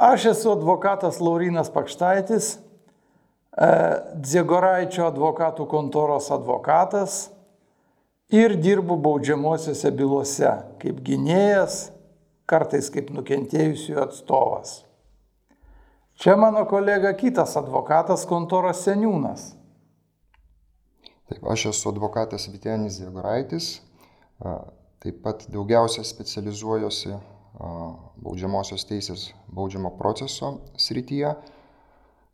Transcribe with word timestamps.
Aš 0.00 0.24
esu 0.26 0.52
advokatas 0.52 1.18
Laurinas 1.20 1.68
Pakštaitis, 1.68 2.54
e, 2.56 3.66
Dzegoraičio 4.16 5.04
advokatų 5.04 5.66
kontoros 5.68 6.30
advokatas 6.32 7.16
ir 8.32 8.54
dirbu 8.56 8.96
baudžiamosiose 8.96 9.90
bylose 9.92 10.54
kaip 10.80 11.02
gynėjas, 11.04 11.90
kartais 12.48 12.88
kaip 12.94 13.10
nukentėjusių 13.12 13.98
atstovas. 14.00 14.78
Čia 16.16 16.38
mano 16.40 16.62
kolega 16.64 17.12
kitas 17.12 17.52
advokatas 17.60 18.24
kontoros 18.28 18.80
seniūnas. 18.86 19.50
Taip, 21.28 21.44
aš 21.44 21.66
esu 21.74 21.92
advokatas 21.92 22.48
Vitenis 22.48 23.02
Jegoraitis, 23.04 23.68
taip 24.40 25.20
pat 25.26 25.44
daugiausia 25.52 26.06
specializuojuosi 26.08 27.18
baudžiamosios 27.60 28.86
teisės 28.88 29.34
baudžiamo 29.52 29.90
proceso 29.98 30.64
srityje. 30.80 31.34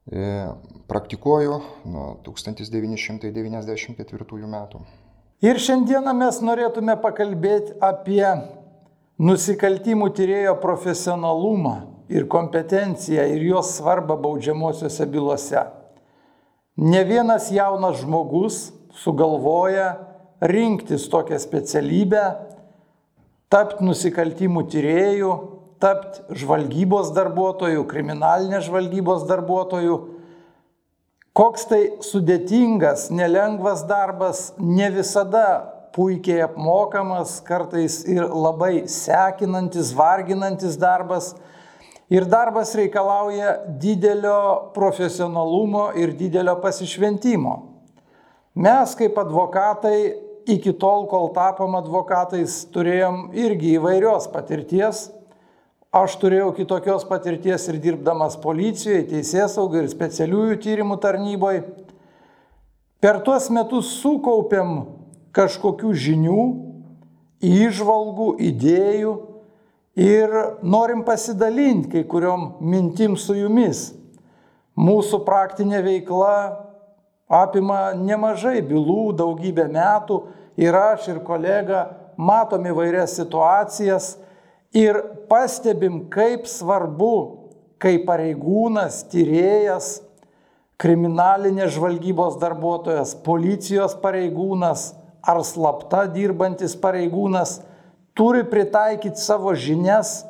E, 0.06 0.46
praktikuoju 0.86 1.58
nuo 1.90 2.22
1994 2.26 4.46
metų. 4.46 4.78
Ir 5.42 5.58
šiandieną 5.60 6.14
mes 6.16 6.40
norėtume 6.40 6.96
pakalbėti 7.02 7.72
apie 7.82 8.24
nusikaltimų 9.18 10.10
tyrėjo 10.16 10.54
profesionalumą 10.62 11.76
ir 12.08 12.28
kompetenciją 12.30 13.26
ir 13.34 13.42
jos 13.50 13.76
svarbą 13.80 14.16
baudžiamosiose 14.22 15.06
bylose. 15.10 15.62
Ne 16.76 17.04
vienas 17.08 17.50
jaunas 17.52 18.00
žmogus 18.02 18.72
sugalvoja 19.02 19.96
rinktis 20.40 21.08
tokią 21.08 21.38
specialybę, 21.40 22.22
tapti 23.52 23.86
nusikaltimų 23.86 24.66
tyriejų, 24.73 25.32
tapti 25.82 26.38
žvalgybos 26.43 27.12
darbuotojų, 27.16 27.84
kriminalinės 27.88 28.68
žvalgybos 28.70 29.26
darbuotojų 29.29 29.98
Koks 31.37 31.66
tai 31.68 31.80
sudėtingas, 32.01 33.10
nelengvas 33.12 33.82
darbas, 33.85 34.54
ne 34.57 34.87
visada 34.95 35.43
puikiai 35.93 36.46
apmokamas, 36.46 37.35
kartais 37.45 37.98
ir 38.09 38.24
labai 38.24 38.87
sekinantis, 38.88 39.90
varginantis 39.92 40.79
darbas. 40.80 41.35
Ir 42.09 42.24
darbas 42.24 42.73
reikalauja 42.79 43.52
didelio 43.82 44.73
profesionalumo 44.73 45.90
ir 46.01 46.15
didelio 46.16 46.54
pasišventimo. 46.63 47.57
Mes 48.57 48.96
kaip 48.96 49.20
advokatai 49.20 49.98
iki 50.46 50.72
tol, 50.78 51.04
kol 51.10 51.32
tapom 51.34 51.74
advokatais, 51.78 52.62
turėjom 52.74 53.30
irgi 53.34 53.76
įvairios 53.76 54.30
patirties 54.32 55.08
Aš 55.96 56.18
turėjau 56.20 56.50
kitokios 56.52 57.06
patirties 57.08 57.62
ir 57.70 57.78
dirbdamas 57.80 58.34
policijoje, 58.42 59.06
teisės 59.08 59.54
saugai 59.56 59.84
ir 59.84 59.88
specialiųjų 59.88 60.58
tyrimų 60.60 60.98
tarnyboje. 61.00 61.62
Per 63.00 63.22
tuos 63.24 63.46
metus 63.54 63.94
sukaupėm 64.02 64.74
kažkokių 65.36 65.92
žinių, 66.02 66.42
įžvalgų, 67.48 68.28
idėjų 68.50 69.14
ir 69.97 70.36
norim 70.60 71.04
pasidalinti 71.06 71.94
kai 71.94 72.04
kuriom 72.10 72.56
mintim 72.60 73.16
su 73.16 73.38
jumis. 73.38 73.86
Mūsų 74.76 75.22
praktinė 75.24 75.80
veikla 75.86 76.34
apima 77.27 77.93
nemažai 77.99 78.60
bylų, 78.66 79.12
daugybę 79.19 79.66
metų 79.72 80.21
ir 80.60 80.77
aš 80.78 81.10
ir 81.15 81.22
kolega 81.27 81.87
matom 82.16 82.65
įvairias 82.71 83.16
situacijas 83.19 84.15
ir 84.77 84.99
pastebim, 85.31 86.06
kaip 86.12 86.47
svarbu, 86.49 87.15
kai 87.82 87.99
pareigūnas, 88.06 89.03
tyrėjas, 89.12 90.00
kriminalinės 90.81 91.75
žvalgybos 91.76 92.38
darbuotojas, 92.41 93.15
policijos 93.25 93.97
pareigūnas 94.00 94.91
ar 95.26 95.41
slapta 95.44 96.04
dirbantis 96.12 96.76
pareigūnas 96.78 97.59
turi 98.16 98.44
pritaikyti 98.48 99.20
savo 99.20 99.53
žinias 99.56 100.22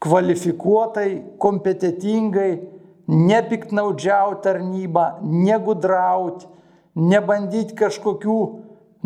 kvalifikuotai, 0.00 1.36
kompetitingai, 1.40 2.52
nepiktnaudžiauti 3.10 4.44
tarnybą, 4.44 5.06
negudrauti, 5.26 6.46
nebandyti 6.94 7.74
kažkokių 7.78 8.40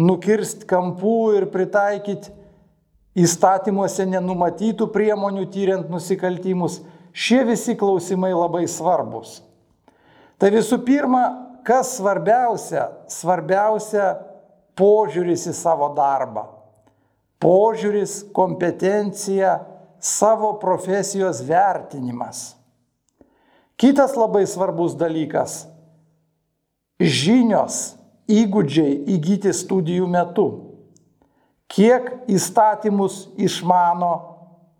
nukirsti 0.01 0.67
kampų 0.69 1.19
ir 1.39 1.47
pritaikyti 1.53 2.33
įstatymuose 3.15 4.07
nenumatytų 4.11 4.89
priemonių 4.93 5.47
tyriant 5.55 5.91
nusikaltimus. 5.93 6.81
Šie 7.15 7.45
visi 7.47 7.77
klausimai 7.79 8.33
labai 8.35 8.65
svarbus. 8.69 9.39
Tai 10.39 10.51
visų 10.51 10.81
pirma, 10.85 11.23
kas 11.65 11.95
svarbiausia? 12.01 12.89
Svarbiausia 13.09 14.09
požiūris 14.75 15.47
į 15.49 15.55
savo 15.55 15.93
darbą. 15.95 16.49
Požiūris, 17.45 18.25
kompetencija, 18.35 19.61
savo 20.03 20.57
profesijos 20.59 21.45
vertinimas. 21.47 22.55
Kitas 23.77 24.15
labai 24.17 24.47
svarbus 24.47 24.95
dalykas- 24.95 25.67
žinios, 27.01 27.97
įgūdžiai 28.31 29.05
įgyti 29.17 29.53
studijų 29.53 30.07
metu 30.09 30.75
kiek 31.75 32.11
įstatymus 32.31 33.29
išmano 33.41 34.13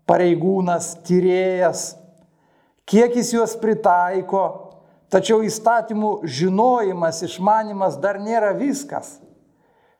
pareigūnas, 0.07 0.93
tyrėjas, 1.05 1.95
kiek 2.87 3.15
jis 3.17 3.33
juos 3.33 3.55
pritaiko, 3.59 4.43
tačiau 5.11 5.41
įstatymų 5.45 6.21
žinojimas, 6.23 7.23
išmanimas 7.25 7.97
dar 8.01 8.19
nėra 8.21 8.53
viskas. 8.57 9.17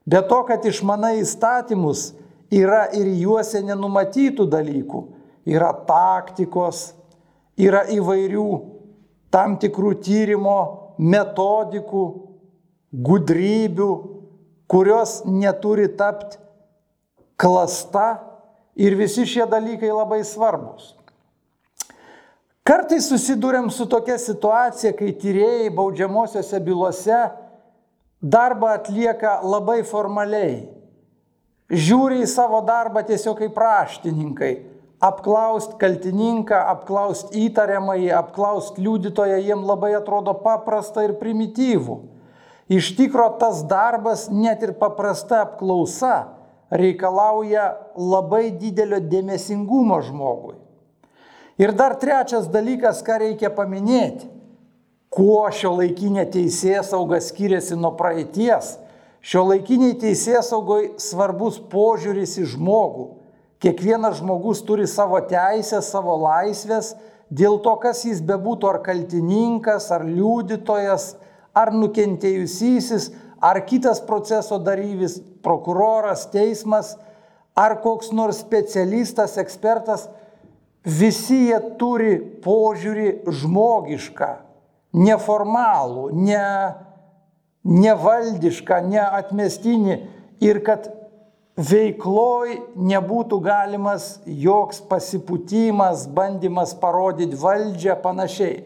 Be 0.06 0.22
to, 0.22 0.44
kad 0.46 0.66
išmanai 0.66 1.18
įstatymus, 1.24 2.14
yra 2.54 2.86
ir 2.94 3.10
juose 3.18 3.64
nenumatytų 3.66 4.46
dalykų, 4.48 5.02
yra 5.50 5.72
taktikos, 5.88 6.94
yra 7.58 7.84
įvairių 7.90 8.50
tam 9.36 9.58
tikrų 9.60 9.98
tyrimo 10.00 10.60
metodikų, 10.96 12.06
gudrybių, 12.96 13.92
kurios 14.72 15.20
neturi 15.28 15.90
tapti 16.00 16.40
klasta 17.36 18.22
ir 18.80 18.96
visi 18.96 19.26
šie 19.28 19.44
dalykai 19.52 19.92
labai 19.92 20.22
svarbus. 20.24 20.94
Kartais 22.66 23.06
susidurėm 23.12 23.68
su 23.70 23.86
tokia 23.86 24.16
situacija, 24.18 24.96
kai 24.98 25.12
tyrėjai 25.20 25.68
baudžiamosiose 25.76 26.62
bylose 26.66 27.20
darbą 28.24 28.72
atlieka 28.80 29.36
labai 29.46 29.84
formaliai. 29.86 30.64
Žiūri 31.70 32.24
į 32.24 32.30
savo 32.30 32.64
darbą 32.66 33.04
tiesiog 33.06 33.38
kaip 33.44 33.60
raštininkai. 33.60 34.54
Apklaust 35.06 35.76
kaltininką, 35.82 36.58
apklaust 36.72 37.36
įtariamąjį, 37.38 38.10
apklaust 38.18 38.80
liudytoją, 38.82 39.38
jiem 39.44 39.66
labai 39.68 39.94
atrodo 40.00 40.34
paprasta 40.42 41.04
ir 41.06 41.18
primityvų. 41.20 42.00
Iš 42.74 42.96
tikro 42.98 43.28
tas 43.38 43.62
darbas, 43.70 44.26
net 44.34 44.64
ir 44.66 44.74
paprasta 44.80 45.44
apklausa, 45.44 46.16
reikalauja 46.74 47.76
labai 47.94 48.50
didelio 48.58 48.98
dėmesingumo 49.04 50.00
žmogui. 50.08 50.56
Ir 51.62 51.72
dar 51.78 51.96
trečias 52.02 52.50
dalykas, 52.52 53.04
ką 53.06 53.20
reikia 53.22 53.52
paminėti, 53.54 54.28
kuo 55.14 55.46
šio 55.56 55.76
laikinė 55.78 56.26
teisės 56.34 56.90
sauga 56.92 57.22
skiriasi 57.24 57.78
nuo 57.80 57.94
praeities. 57.96 58.76
Šio 59.26 59.46
laikiniai 59.48 59.96
teisės 59.98 60.52
saugoj 60.52 60.96
svarbus 61.02 61.62
požiūris 61.72 62.36
į 62.42 62.50
žmogų. 62.52 63.06
Kiekvienas 63.66 64.20
žmogus 64.20 64.60
turi 64.62 64.86
savo 64.86 65.18
teisę, 65.26 65.80
savo 65.82 66.14
laisvės, 66.22 66.92
dėl 67.34 67.56
to, 67.66 67.72
kas 67.82 68.04
jis 68.06 68.20
bebūtų, 68.22 68.68
ar 68.70 68.78
kaltininkas, 68.86 69.88
ar 69.90 70.04
liudytojas, 70.06 71.16
ar 71.58 71.72
nukentėjusysis, 71.74 73.08
ar 73.42 73.58
kitas 73.66 74.04
proceso 74.06 74.60
dalyvis, 74.62 75.18
prokuroras, 75.42 76.28
teismas, 76.30 76.94
ar 77.58 77.80
koks 77.82 78.12
nors 78.14 78.44
specialistas, 78.46 79.34
ekspertas, 79.42 80.12
visi 80.86 81.48
jie 81.48 81.58
turi 81.82 82.20
požiūrį 82.46 83.08
žmogišką, 83.26 84.30
neformalų, 84.94 86.12
ne, 86.14 86.46
nevaldišką, 87.66 88.84
neatmestinį. 88.94 89.98
Ir 90.46 90.62
kad 90.68 90.92
veikloj 91.56 92.58
nebūtų 92.76 93.40
galimas 93.44 94.20
joks 94.28 94.82
pasipūtimas, 94.90 96.06
bandymas 96.12 96.76
parodyti 96.80 97.40
valdžią 97.40 97.96
panašiai. 98.04 98.64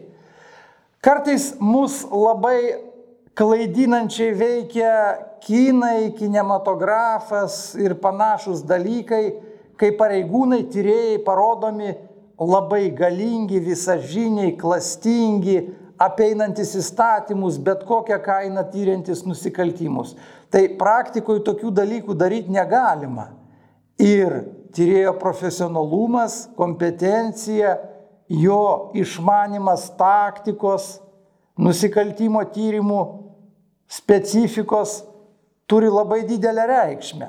Kartais 1.00 1.54
mus 1.62 2.02
labai 2.10 2.90
klaidinančiai 3.38 4.34
veikia 4.36 4.94
kinai, 5.40 6.10
kinematografas 6.18 7.76
ir 7.80 7.94
panašus 8.02 8.66
dalykai, 8.66 9.24
kai 9.80 9.94
pareigūnai, 9.96 10.66
tyrėjai 10.68 11.22
parodomi 11.24 11.94
labai 12.40 12.90
galingi, 12.96 13.62
visažiniai, 13.64 14.56
klastingi, 14.60 15.70
apeinantis 16.00 16.72
įstatymus, 16.78 17.58
bet 17.60 17.84
kokią 17.88 18.18
kainą 18.24 18.64
tyriantis 18.72 19.24
nusikaltimus. 19.28 20.14
Tai 20.50 20.62
praktikoje 20.80 21.44
tokių 21.46 21.72
dalykų 21.76 22.16
daryti 22.18 22.54
negalima. 22.54 23.28
Ir 24.00 24.40
tyrėjo 24.74 25.12
profesionalumas, 25.20 26.46
kompetencija, 26.56 27.76
jo 28.30 28.90
išmanimas 28.96 29.90
taktikos, 29.98 30.96
nusikaltimo 31.60 32.42
tyrimų 32.54 33.00
specifikos 33.90 35.02
turi 35.68 35.90
labai 35.92 36.22
didelę 36.26 36.64
reikšmę. 36.70 37.28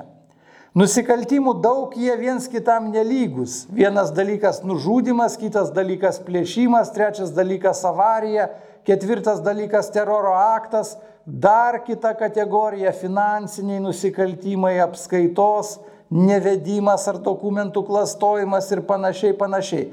Nusikaltimų 0.72 1.58
daug 1.60 1.92
jie 2.00 2.14
viens 2.16 2.46
kitam 2.48 2.86
nelygus. 2.94 3.66
Vienas 3.68 4.08
dalykas 4.16 4.62
nužudimas, 4.64 5.34
kitas 5.36 5.68
dalykas 5.76 6.16
plėšimas, 6.24 6.94
trečias 6.94 7.34
dalykas 7.36 7.82
avarija, 7.84 8.46
ketvirtas 8.88 9.42
dalykas 9.44 9.90
teroro 9.92 10.30
aktas, 10.32 10.94
dar 11.26 11.82
kita 11.84 12.14
kategorija 12.16 12.94
finansiniai 12.96 13.82
nusikaltimai, 13.84 14.78
apskaitos, 14.80 15.74
nevedimas 16.08 17.04
ar 17.12 17.18
dokumentų 17.20 17.82
klastojimas 17.90 18.70
ir 18.72 18.80
panašiai, 18.88 19.34
panašiai. 19.36 19.90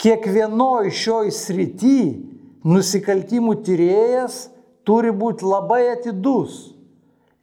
Kiekvienoj 0.00 0.90
šioj 0.90 1.30
srity 1.36 2.00
nusikaltimų 2.66 3.54
tyrėjas 3.62 4.48
turi 4.82 5.14
būti 5.14 5.46
labai 5.46 5.84
atidus 5.92 6.72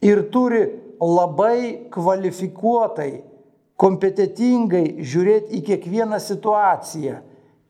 ir 0.04 0.26
turi 0.36 0.66
labai 1.02 1.90
kvalifikuotai, 1.94 3.24
kompetitingai 3.78 4.98
žiūrėti 5.06 5.60
į 5.60 5.64
kiekvieną 5.68 6.20
situaciją. 6.24 7.22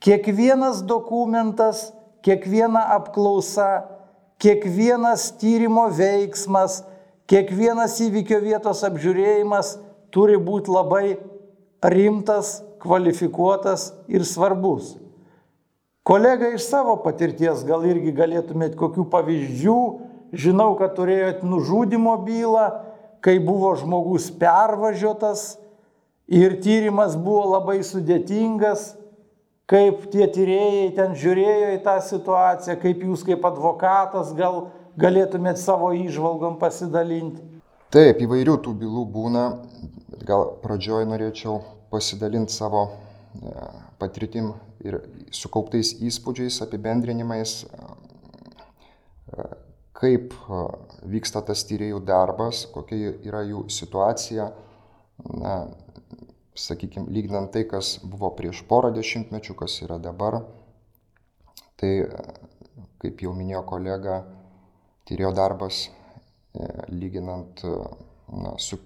Kiekvienas 0.03 0.83
dokumentas, 0.88 1.89
kiekviena 2.24 2.83
apklausa, 2.95 3.88
kiekvienas 4.39 5.31
tyrimo 5.41 5.88
veiksmas, 5.97 6.83
kiekvienas 7.27 7.97
įvykio 8.06 8.39
vietos 8.44 8.83
apžiūrėjimas 8.88 9.75
turi 10.13 10.38
būti 10.39 10.71
labai 10.71 11.18
rimtas, 11.83 12.62
kvalifikuotas 12.81 13.91
ir 14.07 14.23
svarbus. 14.25 14.95
Kolega 16.07 16.53
iš 16.56 16.69
savo 16.69 16.95
patirties 17.03 17.65
gal 17.68 17.83
irgi 17.83 18.13
galėtumėt 18.15 18.77
kokių 18.80 19.09
pavyzdžių, 19.12 19.80
žinau, 20.31 20.69
kad 20.80 20.94
turėjot 20.95 21.41
nužudimo 21.44 22.13
bylą, 22.23 22.68
kai 23.27 23.41
buvo 23.44 23.74
žmogus 23.75 24.29
pervažiotas 24.39 25.57
ir 26.31 26.62
tyrimas 26.63 27.18
buvo 27.19 27.57
labai 27.57 27.81
sudėtingas, 27.83 28.94
kaip 29.68 30.06
tie 30.13 30.29
tyrėjai 30.31 30.85
ten 30.95 31.15
žiūrėjo 31.19 31.74
į 31.75 31.81
tą 31.83 31.97
situaciją, 32.07 32.77
kaip 32.79 33.03
jūs 33.03 33.25
kaip 33.27 33.44
advokatas 33.50 34.31
gal 34.38 34.69
galėtumėt 34.95 35.59
savo 35.59 35.91
išvalgom 35.91 36.56
pasidalinti. 36.62 37.44
Taip, 37.91 38.24
įvairių 38.24 38.56
tų 38.63 38.74
bylų 38.79 39.03
būna, 39.12 39.44
gal 40.27 40.53
pradžioj 40.63 41.03
norėčiau 41.12 41.59
pasidalinti 41.91 42.56
savo 42.56 42.85
e, 42.88 43.68
patirtim 44.00 44.53
ir 44.88 45.01
sukauptais 45.35 45.97
įspūdžiais, 46.00 46.62
apibendrinimais, 46.63 47.62
kaip 49.97 50.33
vyksta 51.09 51.41
tas 51.45 51.63
tyriejų 51.67 52.03
darbas, 52.05 52.65
kokia 52.73 53.15
yra 53.25 53.41
jų 53.47 53.65
situacija, 53.73 54.51
na, 55.41 55.55
sakykime, 56.57 57.09
lyginant 57.13 57.51
tai, 57.53 57.63
kas 57.69 57.97
buvo 58.05 58.29
prieš 58.38 58.63
porą 58.69 58.91
dešimtmečių, 58.94 59.55
kas 59.57 59.79
yra 59.85 59.97
dabar. 60.01 60.41
Tai, 61.77 61.91
kaip 63.01 63.21
jau 63.25 63.33
minėjo 63.38 63.63
kolega, 63.69 64.21
tyrėjo 65.09 65.33
darbas, 65.38 65.88
e, 65.88 66.69
lyginant 66.94 67.61
na, 67.65 68.53
su 68.61 68.79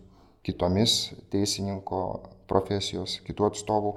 kitomis 0.43 1.13
teisininko 1.31 2.01
profesijos, 2.49 3.19
kitų 3.27 3.51
atstovų 3.51 3.93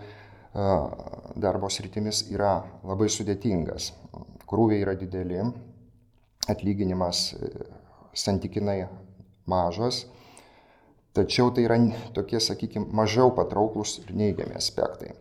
darbo 0.55 1.71
sritimis 1.73 2.29
yra 2.31 2.61
labai 2.87 3.09
sudėtingas. 3.11 3.91
Krūviai 4.47 4.85
yra 4.85 4.95
dideli, 4.95 5.41
atlyginimas 6.51 7.33
e, 7.35 7.51
santykinai 8.15 8.85
mažas, 9.51 10.05
tačiau 11.15 11.53
tai 11.55 11.67
yra 11.69 11.79
tokie, 12.17 12.41
sakykime, 12.41 12.91
mažiau 12.95 13.33
patrauklus 13.37 13.99
ir 14.03 14.13
neigiami 14.17 14.57
aspektai. 14.59 15.15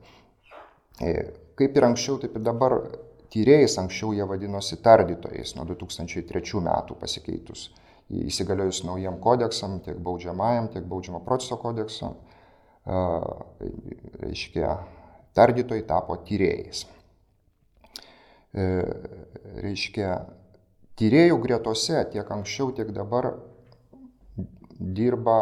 E, 1.02 1.14
kaip 1.60 1.78
ir 1.78 1.88
anksčiau, 1.90 2.20
taip 2.22 2.36
ir 2.38 2.46
dabar 2.46 2.78
tyrėjais 3.34 3.78
anksčiau 3.82 4.14
jie 4.14 4.26
vadinosi 4.30 4.78
tardytojais 4.84 5.56
nuo 5.58 5.66
2003 5.70 6.62
metų 6.68 7.00
pasikeitus 7.02 7.72
įsigaliojus 8.14 8.84
naujiem 8.86 9.18
kodeksam, 9.24 9.80
tiek 9.82 9.98
baudžiamajam, 10.04 10.70
tiek 10.74 10.86
baudžiamo 10.90 11.24
proceso 11.26 11.58
kodeksam, 11.62 12.18
reiškia, 14.22 14.76
tardytojai 15.38 15.86
tapo 15.88 16.18
tyrėjais. 16.28 16.84
E, 18.54 18.66
reiškia, 19.64 20.10
Tyrėjų 21.04 21.36
gretose 21.44 22.00
tiek 22.14 22.30
anksčiau, 22.32 22.70
tiek 22.72 22.94
dabar 22.96 23.34
dirba 24.80 25.38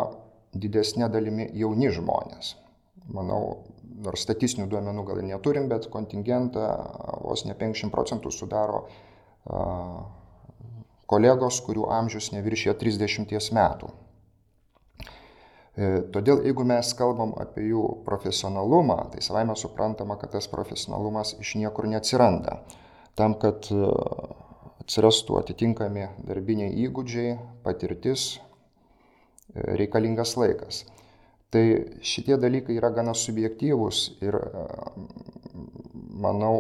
didesnė 0.57 1.05
dalimi 1.13 1.45
jauni 1.53 1.91
žmonės. 1.93 2.55
Manau, 3.13 3.59
nors 4.01 4.23
statistinių 4.25 4.65
duomenų 4.71 5.03
gal 5.05 5.21
ir 5.21 5.27
neturim, 5.27 5.67
bet 5.69 5.85
kontingentą 5.93 6.65
vos 7.21 7.45
ne 7.45 7.53
50 7.53 7.93
procentų 7.93 8.33
sudaro 8.33 8.81
kolegos, 11.05 11.61
kurių 11.61 11.85
amžius 11.93 12.31
neviršė 12.33 12.73
30 12.81 13.53
metų. 13.53 13.93
E, 15.77 15.89
todėl 16.09 16.41
jeigu 16.49 16.65
mes 16.65 16.89
kalbam 16.97 17.35
apie 17.37 17.69
jų 17.69 17.85
profesionalumą, 18.09 18.97
tai 19.13 19.21
savai 19.21 19.45
mes 19.45 19.61
suprantama, 19.61 20.17
kad 20.17 20.33
tas 20.39 20.49
profesionalumas 20.49 21.35
iš 21.37 21.53
niekur 21.61 21.85
neatsiranda. 21.93 22.63
Tam, 23.13 23.37
kad 23.37 23.69
atsirastų 24.91 25.37
atitinkami 25.39 26.09
darbiniai 26.27 26.73
įgūdžiai, 26.83 27.37
patirtis, 27.63 28.41
e, 29.55 29.77
reikalingas 29.79 30.35
laikas. 30.35 30.83
Tai 31.51 31.63
šitie 32.03 32.35
dalykai 32.39 32.75
yra 32.75 32.89
gana 32.91 33.13
subjektyvūs 33.15 34.01
ir 34.19 34.35
e, 34.35 34.65
manau, 35.95 36.55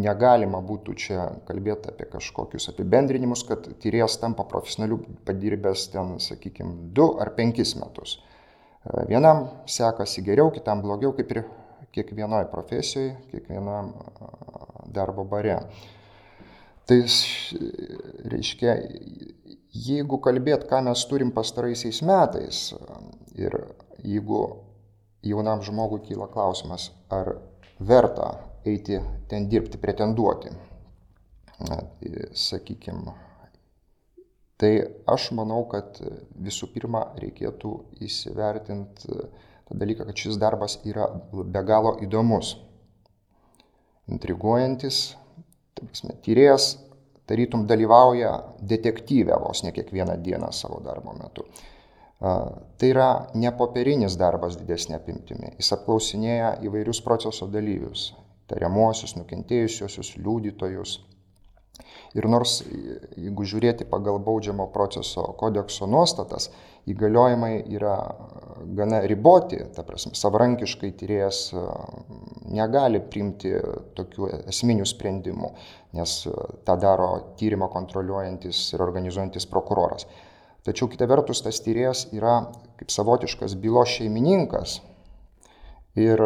negalima 0.00 0.62
būtų 0.64 0.94
čia 0.96 1.26
kalbėti 1.44 1.90
apie 1.92 2.06
kažkokius 2.08 2.70
apibendrinimus, 2.72 3.42
kad 3.44 3.68
tyrėjas 3.82 4.16
tampa 4.22 4.46
profesionaliu 4.48 5.02
padirbęs 5.28 5.90
ten, 5.92 6.14
sakykime, 6.24 6.88
du 6.96 7.10
ar 7.20 7.34
penkis 7.36 7.74
metus. 7.76 8.16
E, 8.16 9.04
vienam 9.12 9.50
sekasi 9.68 10.24
geriau, 10.24 10.48
kitam 10.56 10.80
blogiau, 10.80 11.12
kaip 11.12 11.36
ir 11.36 11.42
kiekvienoje 11.92 12.48
profesijoje, 12.48 13.12
kiekvienam 13.28 13.92
darbo 14.88 15.28
bare. 15.28 15.60
Tai 16.84 16.98
reiškia, 18.28 18.74
jeigu 19.72 20.18
kalbėt, 20.20 20.66
ką 20.68 20.82
mes 20.84 21.04
turim 21.08 21.30
pastaraisiais 21.32 22.02
metais 22.04 22.58
ir 23.40 23.56
jeigu 24.04 24.40
jaunam 25.24 25.62
žmogui 25.64 26.02
kyla 26.04 26.28
klausimas, 26.28 26.90
ar 27.08 27.38
verta 27.80 28.28
eiti 28.68 29.00
ten 29.28 29.48
dirbti, 29.48 29.80
pretenduoti, 29.80 30.52
sakykime, 32.36 33.16
tai 34.60 34.74
aš 35.08 35.30
manau, 35.36 35.64
kad 35.72 35.98
visų 36.36 36.68
pirma 36.76 37.06
reikėtų 37.20 37.72
įsivertinti 38.04 39.08
tą 39.64 39.80
dalyką, 39.80 40.04
kad 40.04 40.20
šis 40.20 40.36
darbas 40.36 40.78
yra 40.84 41.08
be 41.32 41.64
galo 41.64 41.96
įdomus, 42.04 42.58
intriguojantis, 44.12 45.14
Prasme, 45.74 46.16
tyrėjas 46.24 46.74
tarytum 47.28 47.66
dalyvauja 47.66 48.32
detektyvę 48.60 49.38
vos 49.42 49.62
ne 49.64 49.72
kiekvieną 49.72 50.16
dieną 50.22 50.52
savo 50.52 50.80
darbo 50.84 51.14
metu. 51.18 51.46
Tai 52.20 52.88
yra 52.88 53.08
ne 53.34 53.50
popierinis 53.58 54.16
darbas 54.16 54.56
didesnė 54.56 54.96
apimtimi. 54.96 55.50
Jis 55.58 55.72
apklausinėja 55.76 56.54
įvairius 56.64 57.02
proceso 57.04 57.48
dalyvius- 57.50 58.12
tariamuosius, 58.50 59.16
nukentėjusiosius, 59.18 60.14
liudytojus, 60.20 60.98
Ir 62.14 62.28
nors, 62.30 62.60
jeigu 63.18 63.42
žiūrėti 63.50 63.88
pagal 63.90 64.20
baudžiamo 64.22 64.68
proceso 64.70 65.24
kodekso 65.38 65.88
nuostatas, 65.90 66.46
įgaliojimai 66.86 67.56
yra 67.74 67.96
gana 68.78 69.00
riboti, 69.08 69.58
ta 69.74 69.82
prasme, 69.86 70.12
savarankiškai 70.14 70.92
tyrėjas 71.00 71.40
e, 71.56 71.64
negali 72.54 73.00
priimti 73.02 73.50
tokių 73.98 74.30
esminių 74.52 74.86
sprendimų, 74.86 75.50
nes 75.98 76.14
e, 76.30 76.36
tą 76.68 76.78
daro 76.78 77.10
tyrimą 77.40 77.66
kontroliuojantis 77.74 78.62
ir 78.76 78.86
organizuojantis 78.86 79.48
prokuroras. 79.50 80.06
Tačiau 80.64 80.86
kita 80.92 81.10
vertus, 81.10 81.42
tas 81.44 81.58
tyrėjas 81.66 82.06
yra 82.14 82.44
kaip 82.78 82.94
savotiškas 82.94 83.58
bylos 83.60 83.98
šeimininkas 83.98 84.78
Ir 85.94 86.18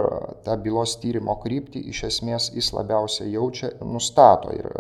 tą 0.47 0.55
bylos 0.65 0.95
tyrimo 1.03 1.35
kryptį 1.43 1.83
iš 1.93 2.07
esmės 2.09 2.49
jis 2.55 2.71
labiausiai 2.73 3.35
jaučia, 3.35 3.75
nustato. 3.85 4.55
Ir 4.57 4.71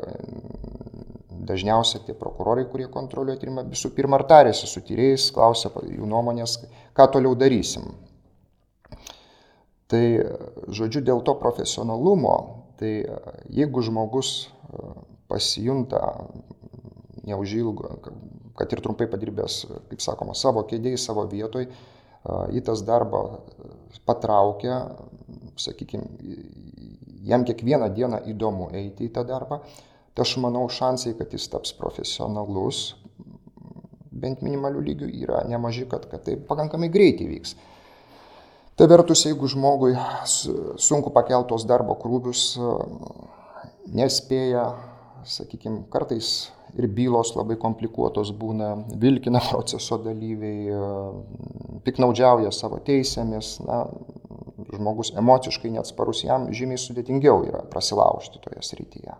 dažniausiai 1.48 2.04
tie 2.06 2.16
prokurorai, 2.16 2.66
kurie 2.72 2.88
kontroliuoja 2.92 3.40
tyrimą, 3.40 3.66
visų 3.68 3.92
pirma 3.96 4.18
ar 4.18 4.26
tarėsi 4.28 4.68
su 4.68 4.82
tyrėjais, 4.84 5.30
klausia 5.36 5.70
jų 5.72 6.08
nuomonės, 6.08 6.58
ką 6.96 7.08
toliau 7.14 7.36
darysim. 7.38 7.88
Tai, 9.88 10.02
žodžiu, 10.68 11.00
dėl 11.04 11.22
to 11.24 11.32
profesionalumo, 11.40 12.34
tai 12.80 12.92
jeigu 13.48 13.84
žmogus 13.84 14.50
pasijunta 15.28 16.00
neužilgo, 17.28 17.94
kad 18.56 18.72
ir 18.72 18.82
trumpai 18.84 19.08
padirbęs, 19.08 19.62
kaip 19.88 20.04
sakoma, 20.04 20.36
savo 20.36 20.64
kėdėjai, 20.68 21.00
savo 21.00 21.24
vietoj, 21.28 21.68
į 22.26 22.62
tas 22.66 22.82
darbą 22.86 23.22
patraukia, 24.08 24.80
sakykime, 25.58 26.06
jam 27.28 27.44
kiekvieną 27.44 27.90
dieną 27.94 28.22
įdomu 28.32 28.70
eiti 28.76 29.08
į 29.08 29.12
tą 29.14 29.24
darbą, 29.28 29.60
tai 30.14 30.24
aš 30.24 30.36
manau 30.42 30.66
šansai, 30.72 31.14
kad 31.18 31.32
jis 31.34 31.48
taps 31.52 31.74
profesionalus, 31.78 32.96
bent 34.18 34.42
minimalių 34.42 34.82
lygių 34.90 35.08
yra 35.22 35.42
nemaži, 35.48 35.86
kad, 35.90 36.08
kad 36.10 36.24
tai 36.26 36.36
pakankamai 36.48 36.90
greitai 36.90 37.28
vyks. 37.30 37.54
Tai 38.78 38.86
vertus, 38.90 39.24
jeigu 39.26 39.48
žmogui 39.50 39.94
sunku 40.78 41.10
pakeltos 41.14 41.64
darbo 41.66 41.96
krūvius, 41.98 42.52
nespėja, 43.90 44.68
sakykime, 45.26 45.84
kartais 45.90 46.50
ir 46.76 46.88
bylos 46.92 47.34
labai 47.36 47.56
komplikuotos 47.60 48.32
būna, 48.36 48.74
vilkina 49.00 49.40
proceso 49.50 49.98
dalyviai, 50.02 50.68
e, 50.68 51.80
piknaudžiauja 51.86 52.52
savo 52.54 52.80
teisėmis, 52.84 53.56
na, 53.64 53.84
žmogus 54.74 55.12
emociškai 55.16 55.70
neatsparus 55.72 56.24
jam 56.26 56.48
žymiai 56.54 56.80
sudėtingiau 56.80 57.44
yra 57.46 57.62
prasilaužti 57.72 58.42
toje 58.44 58.62
srityje. 58.66 59.16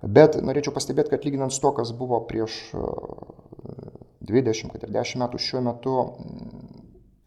Bet 0.00 0.38
norėčiau 0.40 0.72
pastebėti, 0.72 1.12
kad 1.12 1.26
lyginant 1.26 1.52
su 1.52 1.60
to, 1.60 1.74
kas 1.76 1.92
buvo 1.96 2.22
prieš 2.28 2.56
20, 4.30 4.72
kad 4.72 4.86
ir 4.86 4.94
10 4.94 5.20
metų, 5.20 5.40
šiuo 5.44 5.60
metu 5.66 5.96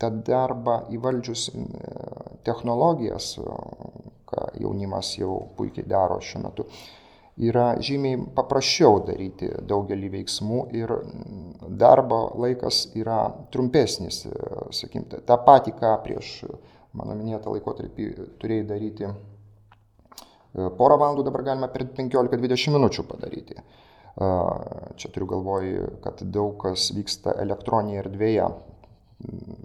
tą 0.01 0.09
darbą 0.25 0.79
įvaldžius 0.95 1.51
technologijas, 2.47 3.35
ką 4.29 4.47
jaunimas 4.63 5.13
jau 5.19 5.37
puikiai 5.57 5.85
daro 5.87 6.17
šiuo 6.23 6.43
metu, 6.47 6.65
yra 7.37 7.73
žymiai 7.81 8.19
paprasčiau 8.35 8.99
daryti 9.07 9.49
daugelį 9.69 10.11
veiksmų 10.17 10.59
ir 10.77 10.93
darbo 11.81 12.27
laikas 12.37 12.85
yra 12.99 13.25
trumpesnis. 13.53 14.23
Sakim, 14.75 15.07
tą 15.09 15.37
patį, 15.45 15.73
ką 15.79 15.93
prieš 16.05 16.33
mano 16.93 17.15
minėtą 17.17 17.53
laikotarpį 17.55 18.09
turėjai 18.41 18.67
daryti 18.69 19.07
e, 19.09 19.13
porą 20.77 20.99
valandų, 21.01 21.25
dabar 21.25 21.45
galima 21.49 21.71
per 21.73 21.87
15-20 21.97 22.75
minučių 22.77 23.07
padaryti. 23.09 23.57
Čia 24.13 25.09
turiu 25.09 25.25
galvoj, 25.31 25.71
kad 26.03 26.19
daug 26.29 26.59
kas 26.61 26.91
vyksta 26.93 27.33
elektroninėje 27.41 28.03
erdvėje. 28.03 28.49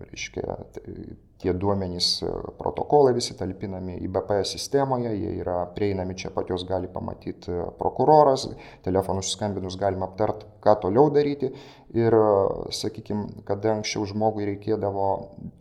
Reiškia, 0.09 0.55
tai 0.73 0.95
tie 1.39 1.53
duomenys, 1.55 2.23
e, 2.23 2.31
protokolai 2.59 3.15
visi 3.17 3.37
talpinami 3.39 3.99
į 4.03 4.11
BPS 4.11 4.57
sistemoje, 4.57 5.13
jie 5.15 5.37
yra 5.43 5.61
prieinami 5.75 6.17
čia 6.19 6.33
pat, 6.35 6.51
juos 6.51 6.65
gali 6.67 6.91
pamatyti 6.91 7.53
e, 7.55 7.67
prokuroras, 7.79 8.49
telefonu 8.87 9.23
suskambinus 9.23 9.79
galima 9.79 10.09
aptart, 10.09 10.45
ką 10.65 10.75
toliau 10.83 11.13
daryti. 11.15 11.53
Ir, 11.95 12.15
e, 12.15 12.73
sakykime, 12.75 13.45
kada 13.49 13.77
anksčiau 13.77 14.09
žmogui 14.11 14.49
reikėdavo 14.51 15.07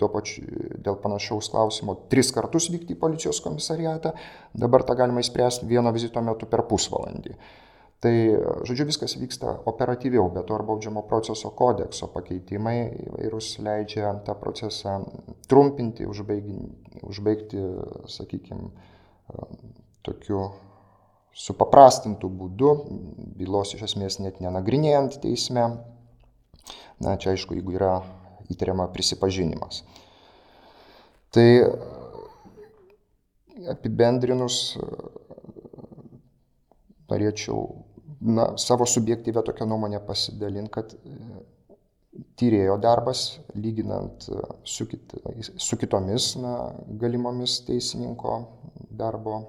pačiu 0.01 0.48
dėl 0.81 0.98
panašaus 1.03 1.51
klausimo 1.53 1.96
tris 2.10 2.34
kartus 2.36 2.72
vykti 2.74 2.98
į 2.98 3.01
policijos 3.01 3.43
komisariatą, 3.46 4.15
dabar 4.57 4.84
tą 4.84 4.98
galima 4.98 5.22
įspręsti 5.22 5.69
vieno 5.69 5.93
vizito 5.93 6.24
metu 6.25 6.50
per 6.50 6.65
pusvalandį. 6.67 7.38
Tai, 7.98 8.13
žodžiu, 8.70 8.86
viskas 8.86 9.16
vyksta 9.18 9.56
operatyviau, 9.66 10.27
bet 10.30 10.46
to 10.46 10.54
ar 10.54 10.62
baudžiamo 10.68 11.01
proceso 11.10 11.50
kodekso 11.50 12.06
pakeitimai 12.13 12.75
įvairūs 13.08 13.56
leidžia 13.66 14.12
tą 14.27 14.36
procesą 14.38 15.00
trumpinti, 15.50 16.06
užbaigti, 16.06 16.60
užbaigti 17.01 17.63
sakykime, 18.13 18.70
tokiu 20.06 20.44
supaprastintų 21.38 22.30
būdu, 22.38 22.70
bylos 23.38 23.74
iš 23.74 23.88
esmės 23.89 24.20
net 24.22 24.38
nenagrinėjant 24.46 25.18
teisme. 25.25 25.66
Na, 27.01 27.18
čia 27.18 27.34
aišku, 27.34 27.58
jeigu 27.58 27.75
yra 27.77 27.96
įtariama 28.54 28.88
prisipažinimas. 28.94 29.82
Tai 31.34 31.48
apibendrinus 33.74 34.77
norėčiau 37.10 37.87
na, 38.21 38.57
savo 38.57 38.86
subjektyvę 38.86 39.43
tokią 39.43 39.65
nuomonę 39.65 40.00
pasidalinti, 40.00 40.71
kad 40.71 40.93
e, 40.93 40.97
tyrėjo 42.39 42.77
darbas, 42.81 43.39
lyginant 43.55 44.29
e, 44.29 44.41
su, 44.63 44.88
kit, 44.89 45.13
su 45.57 45.77
kitomis 45.77 46.36
na, 46.41 46.55
galimomis 46.88 47.59
teisininko 47.67 48.39
darbo 48.89 49.39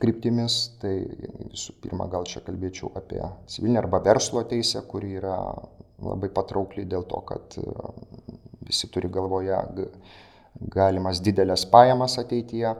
kryptimis, 0.00 0.58
tai 0.82 0.96
visų 1.52 1.76
pirma, 1.82 2.08
gal 2.10 2.26
čia 2.26 2.42
kalbėčiau 2.46 2.92
apie 2.98 3.22
civilinę 3.50 3.82
arba 3.82 4.00
verslo 4.02 4.42
teisę, 4.50 4.82
kuri 4.90 5.14
yra 5.20 5.36
labai 6.02 6.30
patraukli 6.34 6.86
dėl 6.90 7.06
to, 7.10 7.22
kad 7.26 7.58
e, 7.58 7.66
visi 8.64 8.90
turi 8.90 9.10
galvoje 9.12 9.58
galimas 10.74 11.20
didelės 11.22 11.66
pajamas 11.70 12.18
ateityje. 12.22 12.74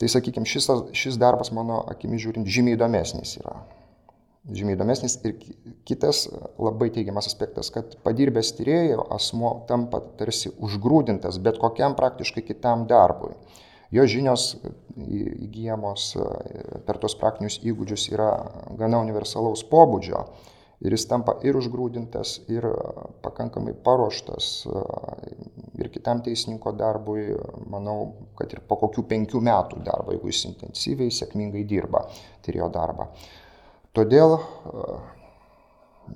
Tai 0.00 0.08
sakykime, 0.10 0.48
šis, 0.48 0.66
šis 0.98 1.16
darbas 1.20 1.52
mano 1.54 1.80
akimi 1.88 2.18
žiūrint 2.20 2.48
žymiai 2.48 2.76
įdomesnis 2.76 3.38
yra 3.40 3.60
žymiai 4.50 4.76
įdomesnis. 4.76 5.18
Ir 5.26 5.36
kitas 5.88 6.24
labai 6.58 6.90
teigiamas 6.94 7.28
aspektas, 7.30 7.70
kad 7.74 7.96
padirbęs 8.06 8.54
tyrėjo 8.58 9.06
asmo 9.14 9.54
tampa 9.68 10.02
tarsi 10.18 10.52
užgrūdintas 10.58 11.38
bet 11.42 11.60
kokiam 11.62 11.96
praktiškai 11.98 12.44
kitam 12.48 12.86
darbui. 12.90 13.34
Jo 13.92 14.06
žinios 14.08 14.54
įgyjamos 14.96 16.14
per 16.86 16.96
tos 17.00 17.14
praktinius 17.20 17.58
įgūdžius 17.60 18.08
yra 18.14 18.30
gana 18.78 19.02
universalaus 19.04 19.66
pobūdžio 19.68 20.22
ir 20.82 20.96
jis 20.96 21.04
tampa 21.10 21.36
ir 21.46 21.56
užgrūdintas, 21.60 22.38
ir 22.50 22.64
pakankamai 23.22 23.74
paruoštas 23.84 24.48
ir 25.78 25.90
kitam 25.92 26.22
teisininko 26.24 26.72
darbui, 26.78 27.28
manau, 27.70 27.98
kad 28.38 28.52
ir 28.56 28.64
po 28.66 28.80
kokių 28.80 29.04
penkių 29.12 29.44
metų 29.44 29.84
darbo, 29.86 30.16
jeigu 30.16 30.32
jis 30.32 30.42
intensyviai, 30.50 31.14
sėkmingai 31.14 31.62
dirba, 31.68 32.06
tyrėjo 32.46 32.72
darbą. 32.74 33.08
Todėl 33.96 34.38
e, 34.38 34.42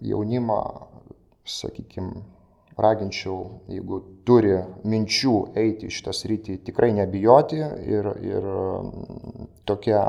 jaunimą, 0.08 0.60
sakykime, 1.46 2.24
raginčiau, 2.76 3.62
jeigu 3.72 4.02
turi 4.28 4.52
minčių 4.84 5.34
eiti 5.56 5.88
šitą 5.92 6.12
sritį, 6.16 6.58
tikrai 6.66 6.90
nebijoti 6.96 7.60
ir, 7.60 8.08
ir 8.20 8.48
tokia 9.68 10.02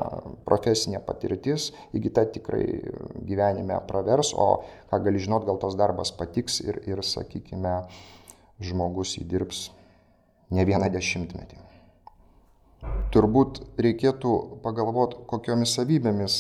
profesinė 0.48 1.00
patirtis 1.06 1.70
įgyta 1.96 2.26
tikrai 2.36 2.66
gyvenime 3.28 3.80
pravers, 3.88 4.34
o 4.36 4.66
ką 4.92 5.00
gali 5.06 5.24
žinot, 5.24 5.48
gal 5.48 5.62
tas 5.64 5.80
darbas 5.80 6.12
patiks 6.12 6.60
ir, 6.66 6.82
ir 6.90 7.04
sakykime, 7.04 7.80
žmogus 8.60 9.16
įdirbs 9.22 9.70
ne 10.52 10.68
vieną 10.68 10.92
dešimtmetį. 10.92 11.64
Turbūt 13.16 13.62
reikėtų 13.80 14.34
pagalvoti, 14.64 15.24
kokiomis 15.30 15.72
savybėmis 15.80 16.36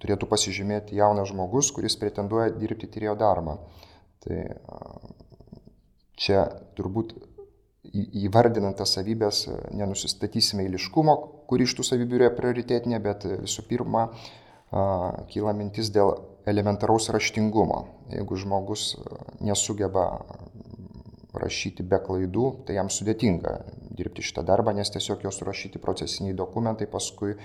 turėtų 0.00 0.28
pasižymėti 0.30 0.98
jaunas 0.98 1.30
žmogus, 1.30 1.70
kuris 1.76 1.96
pretenduoja 2.00 2.54
dirbti 2.56 2.88
tyrėjo 2.90 3.16
darbą. 3.20 3.58
Tai 4.24 4.38
čia 6.20 6.44
turbūt 6.76 7.14
įvardinant 7.90 8.76
tas 8.76 8.92
savybės 8.96 9.46
nenusistatysime 9.72 10.66
eiliškumo, 10.66 11.16
kuri 11.48 11.66
iš 11.66 11.78
tų 11.78 11.86
savybių 11.88 12.20
yra 12.20 12.30
prioritetinė, 12.36 13.00
bet 13.02 13.24
visų 13.30 13.64
pirma 13.70 14.10
kyla 14.70 15.54
mintis 15.56 15.90
dėl 15.90 16.12
elementaraus 16.50 17.08
raštingumo. 17.10 17.80
Jeigu 18.12 18.38
žmogus 18.38 18.92
nesugeba 19.42 20.06
rašyti 21.34 21.84
be 21.86 21.98
klaidų, 22.02 22.46
tai 22.66 22.76
jam 22.76 22.90
sudėtinga 22.90 23.56
dirbti 23.96 24.24
šitą 24.24 24.44
darbą, 24.46 24.74
nes 24.76 24.90
tiesiog 24.90 25.24
jos 25.26 25.40
surašyti 25.40 25.82
procesiniai 25.82 26.36
dokumentai 26.36 26.88
paskui 26.90 27.36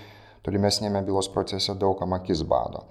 tolimesnėme 0.44 1.02
bylos 1.06 1.30
procese 1.32 1.74
daugam 1.78 2.16
akis 2.16 2.42
bado. 2.46 2.84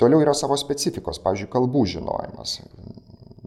Toliau 0.00 0.22
yra 0.24 0.32
savo 0.36 0.56
specifikos, 0.56 1.20
pavyzdžiui, 1.20 1.50
kalbų 1.52 1.84
žinojimas. 1.96 2.60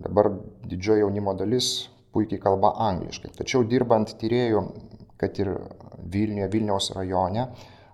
Dabar 0.04 0.30
didžioji 0.70 1.02
jaunimo 1.02 1.34
dalis 1.38 1.88
puikiai 2.14 2.42
kalba 2.42 2.76
angliškai. 2.90 3.32
Tačiau 3.40 3.64
dirbant 3.66 4.14
tyriejų, 4.22 4.62
kad 5.18 5.40
ir 5.42 5.56
Vilniuje, 6.14 6.50
Vilniaus 6.54 6.92
rajone, 6.94 7.48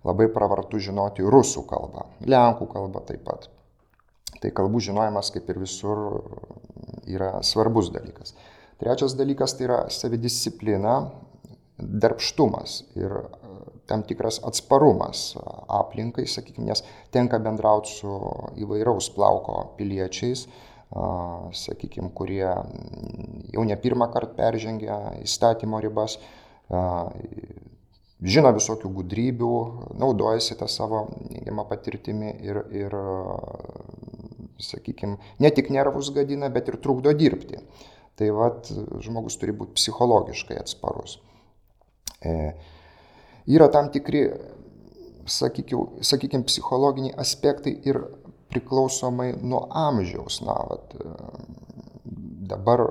labai 0.03 0.27
pravartu 0.33 0.79
žinoti 0.81 1.23
rusų 1.23 1.63
kalbą, 1.69 2.07
lenkų 2.27 2.67
kalbą 2.73 3.03
taip 3.07 3.23
pat. 3.27 3.47
Tai 4.39 4.51
kalbų 4.55 4.81
žinojimas, 4.89 5.31
kaip 5.35 5.49
ir 5.51 5.59
visur, 5.61 6.03
yra 7.07 7.39
svarbus 7.45 7.91
dalykas. 7.93 8.35
Trečias 8.79 9.15
dalykas 9.19 9.55
tai 9.57 9.67
yra 9.67 9.79
savidisciplina, 9.91 10.99
darbštumas 11.79 12.81
ir 12.99 13.13
tam 13.89 14.03
tikras 14.07 14.39
atsparumas 14.45 15.33
aplinkai, 15.79 16.27
sakykime, 16.29 16.69
nes 16.69 16.83
tenka 17.13 17.39
bendrauti 17.41 17.95
su 17.97 18.17
įvairaus 18.61 19.09
plauko 19.15 19.63
piliečiais, 19.79 20.45
sakykime, 21.63 22.11
kurie 22.17 22.45
jau 23.53 23.65
ne 23.65 23.77
pirmą 23.77 24.09
kartą 24.13 24.37
peržengia 24.37 24.99
įstatymo 25.21 25.81
ribas, 25.83 26.17
žino 28.19 28.51
visokių 28.55 28.91
gudrybių, 28.97 29.53
naudojasi 29.99 30.57
tą 30.59 30.67
savo 30.69 31.05
neigiamą 31.29 31.65
patirtimį 31.69 32.33
ir, 32.45 32.61
ir 32.75 32.97
sakykime, 34.59 35.17
ne 35.39 35.51
tik 35.55 35.71
nervus 35.71 36.11
gadina, 36.15 36.49
bet 36.51 36.69
ir 36.69 36.79
trukdo 36.83 37.13
dirbti. 37.15 37.61
Tai 38.19 38.33
vad, 38.35 38.67
žmogus 38.99 39.37
turi 39.39 39.53
būti 39.55 39.77
psichologiškai 39.77 40.57
atsparus. 40.59 41.21
E, 42.19 42.51
yra 43.47 43.69
tam 43.71 43.89
tikri, 43.93 44.25
sakykime, 45.29 46.03
sakykim, 46.05 46.43
psichologiniai 46.47 47.15
aspektai 47.17 47.77
ir 47.85 48.01
priklausomai 48.49 49.33
nuo 49.41 49.67
amžiaus. 49.69 50.41
Na, 50.45 50.57
vat, 50.69 50.95
dabar, 52.49 52.85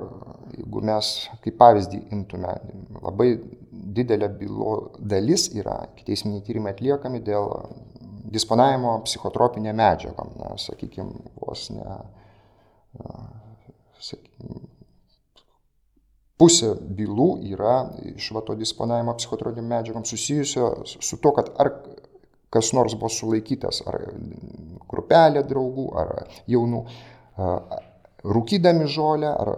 jeigu 0.54 0.82
mes 0.86 1.12
kaip 1.44 1.58
pavyzdį 1.58 2.02
imtume, 2.14 2.54
labai 3.02 3.32
didelė 3.98 4.28
bylo 4.38 4.74
dalis 4.98 5.48
yra 5.56 5.80
teisminiai 6.04 6.44
tyrimai 6.46 6.74
atliekami 6.74 7.20
dėl 7.24 7.50
disponavimo 8.28 8.98
psichotropinė 9.06 9.72
medžiagom, 9.76 10.34
na, 10.38 10.52
sakykime, 10.60 11.30
vos 11.40 11.68
ne, 11.72 11.98
sakykime, 14.04 14.60
pusė 16.38 16.72
bylų 16.98 17.28
yra 17.52 17.76
iš 18.14 18.30
vato 18.36 18.54
disponavimo 18.58 19.16
psichotropinėm 19.18 19.72
medžiagom 19.74 20.06
susijusio 20.06 20.70
su 20.86 21.18
to, 21.18 21.32
kad 21.36 21.50
ar 21.58 21.72
kas 22.54 22.72
nors 22.72 22.94
buvo 22.96 23.10
sulaikytas, 23.12 23.82
ar 23.90 24.06
grupelė 24.88 25.42
draugų, 25.44 25.86
ar 26.00 26.12
jaunų, 26.48 26.80
rūkydami 28.24 28.88
žolę, 28.90 29.28
ar 29.28 29.52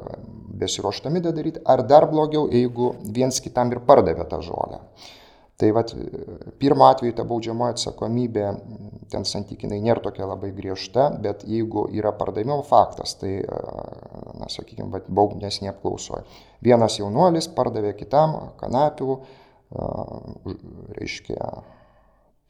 besiruoštami 0.61 1.23
tą 1.25 1.33
daryti, 1.37 1.63
ar 1.65 1.85
dar 1.87 2.09
blogiau, 2.11 2.49
jeigu 2.53 2.93
viens 3.15 3.41
kitam 3.41 3.71
ir 3.73 3.83
pardavė 3.87 4.27
tą 4.29 4.43
žolę. 4.45 4.83
Tai 5.61 5.69
vat, 5.77 5.93
pirmo 6.61 6.87
atveju 6.89 7.13
ta 7.19 7.25
baudžiamoji 7.29 7.75
atsakomybė 7.75 8.45
ten 9.13 9.27
santykinai 9.29 9.81
nėra 9.85 10.01
tokia 10.05 10.29
labai 10.29 10.53
griežta, 10.57 11.09
bet 11.21 11.43
jeigu 11.49 11.85
yra 11.93 12.13
pardavimo 12.17 12.63
faktas, 12.65 13.17
tai, 13.21 13.41
na, 14.41 14.49
sakykime, 14.49 15.03
baubnesnė 15.09 15.73
apklausoje. 15.73 16.23
Vienas 16.65 16.97
jaunuolis 17.01 17.51
pardavė 17.57 17.93
kitam 17.99 18.37
kanapių, 18.61 19.19
reiškia, 20.97 21.51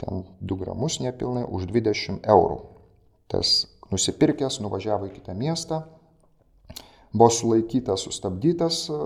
ten 0.00 0.22
2 0.40 0.60
gramus 0.62 1.00
nepilnai 1.04 1.46
už 1.48 1.66
20 1.72 2.28
eurų. 2.30 2.60
Tas 3.30 3.64
nusipirkęs 3.90 4.60
nuvažiavo 4.62 5.10
į 5.10 5.16
kitą 5.18 5.34
miestą, 5.36 5.82
buvo 7.12 7.30
sulaikytas, 7.34 8.04
sustabdytas 8.06 8.84
e, 8.90 8.98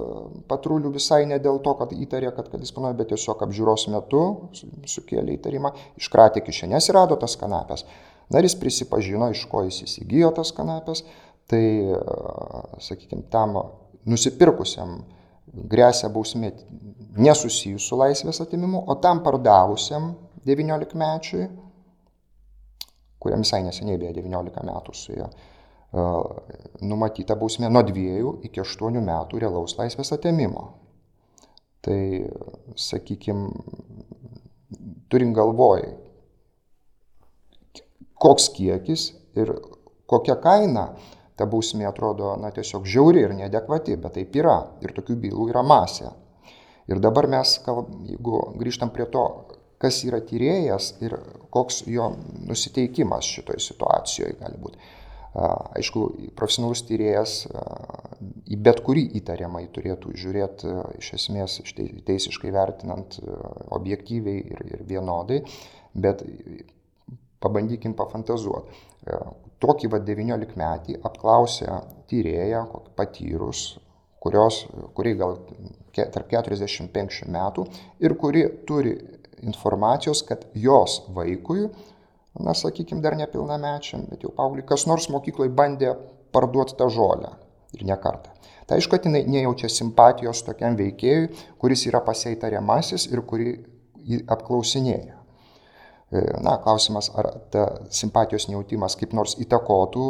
patrulių 0.50 0.92
visai 0.94 1.24
ne 1.28 1.38
dėl 1.42 1.60
to, 1.64 1.72
kad 1.78 1.92
įtarė, 1.96 2.32
kad, 2.36 2.50
kad 2.52 2.60
disponuoja, 2.60 2.96
bet 2.98 3.12
tiesiog 3.14 3.44
apžiūros 3.46 3.86
metu 3.94 4.24
sukėlė 4.90 5.38
įtarimą, 5.38 5.72
iškratė 6.00 6.44
kišenės 6.44 6.90
ir 6.90 6.98
rado 6.98 7.16
tas 7.20 7.36
kanapės. 7.40 7.86
Na 8.32 8.40
ir 8.40 8.48
jis 8.48 8.58
prisipažino, 8.60 9.30
iš 9.32 9.46
ko 9.48 9.64
jis 9.64 9.82
įsigijo 9.86 10.30
tas 10.36 10.52
kanapės, 10.56 11.04
tai, 11.48 11.64
e, 11.96 12.04
sakykime, 12.84 13.24
tam 13.32 13.56
nusipirkusiam 14.08 15.00
grėsia 15.54 16.10
bausmė 16.12 16.52
nesusijus 17.16 17.88
su 17.88 17.96
laisvės 17.96 18.42
atimimu, 18.44 18.84
o 18.90 18.96
tam 19.00 19.22
pardavusiam 19.24 20.12
19 20.44 20.98
mečiui, 21.00 21.48
kuriam 23.22 23.44
visai 23.44 23.62
neseniai 23.64 24.00
beje 24.00 24.18
19 24.18 24.64
metų 24.68 24.96
su 24.98 25.14
jo, 25.16 25.30
numatyta 25.94 27.36
bausmė 27.38 27.70
nuo 27.70 27.82
2 27.86 28.46
iki 28.48 28.62
8 28.62 29.00
metų 29.04 29.42
realaus 29.44 29.76
laisvės 29.78 30.12
atėmimo. 30.16 30.64
Tai, 31.84 32.00
sakykime, 32.80 33.50
turint 35.12 35.36
galvoj, 35.36 35.84
koks 38.24 38.48
kiekis 38.56 39.10
ir 39.36 39.52
kokia 40.10 40.38
kaina, 40.40 40.88
ta 41.36 41.46
bausmė 41.50 41.86
atrodo, 41.88 42.34
na, 42.40 42.50
tiesiog 42.54 42.86
žiauri 42.88 43.24
ir 43.26 43.34
neadekvati, 43.36 43.98
bet 44.00 44.16
taip 44.18 44.36
yra. 44.38 44.56
Ir 44.82 44.94
tokių 44.96 45.18
bylų 45.26 45.50
yra 45.52 45.64
masė. 45.66 46.12
Ir 46.88 47.00
dabar 47.04 47.28
mes, 47.30 47.58
jeigu 48.08 48.40
grįžtam 48.60 48.92
prie 48.94 49.06
to, 49.12 49.24
kas 49.80 50.02
yra 50.06 50.20
tyrėjas 50.24 50.94
ir 51.04 51.16
koks 51.52 51.82
jo 51.90 52.10
nusiteikimas 52.48 53.26
šitoje 53.28 53.62
situacijoje 53.64 54.36
gali 54.40 54.60
būti. 54.60 54.92
Aišku, 55.34 56.04
profesionalus 56.38 56.84
tyrėjas 56.86 57.40
į 58.46 58.58
bet 58.62 58.84
kurį 58.86 59.08
įtariamą 59.18 59.64
turėtų 59.74 60.14
žiūrėti 60.20 60.74
iš 61.00 61.08
esmės 61.18 61.58
teisiškai 62.06 62.52
vertinant 62.54 63.18
objektyviai 63.74 64.44
ir, 64.54 64.62
ir 64.70 64.84
vienodai, 64.86 65.40
bet 65.94 66.22
pabandykim 67.42 67.96
pafantazuoti. 67.98 68.78
Tokį 69.64 69.90
va 69.90 70.00
19 70.06 70.54
metį 70.60 71.00
apklausė 71.08 71.80
tyrėją, 72.10 72.62
patyrus, 72.98 73.64
kurios, 74.22 74.62
kuri 74.96 75.16
gal 75.18 75.38
tarp 75.94 76.30
40-50 76.30 77.28
metų 77.34 77.66
ir 78.04 78.14
kuri 78.20 78.46
turi 78.68 78.94
informacijos, 79.44 80.22
kad 80.24 80.46
jos 80.56 81.02
vaikui, 81.16 81.68
na, 82.40 82.54
sakykime, 82.54 83.02
dar 83.04 83.16
nepilnamečiam, 83.18 84.06
bet 84.10 84.24
jau 84.26 84.32
paaugliui, 84.34 84.66
kas 84.66 84.86
nors 84.90 85.08
mokykloje 85.12 85.52
bandė 85.54 85.94
parduoti 86.34 86.76
tą 86.78 86.88
žolę 86.90 87.34
ir 87.74 87.84
ne 87.86 87.96
kartą. 88.00 88.32
Tai 88.66 88.78
aišku, 88.78 88.96
kad 88.96 89.04
jinai 89.06 89.24
nejaučia 89.28 89.68
simpatijos 89.68 90.40
tokiam 90.46 90.76
veikėjui, 90.78 91.28
kuris 91.60 91.84
yra 91.90 92.00
pasieitariamasis 92.04 93.10
ir 93.12 93.20
kurį 93.28 93.52
apklausinėja. 94.30 95.20
E, 96.14 96.20
na, 96.44 96.56
klausimas, 96.62 97.10
ar 97.18 97.28
ta 97.52 97.64
simpatijos 97.92 98.46
nejautimas 98.48 98.96
kaip 99.00 99.14
nors 99.16 99.34
įtakotų 99.42 100.04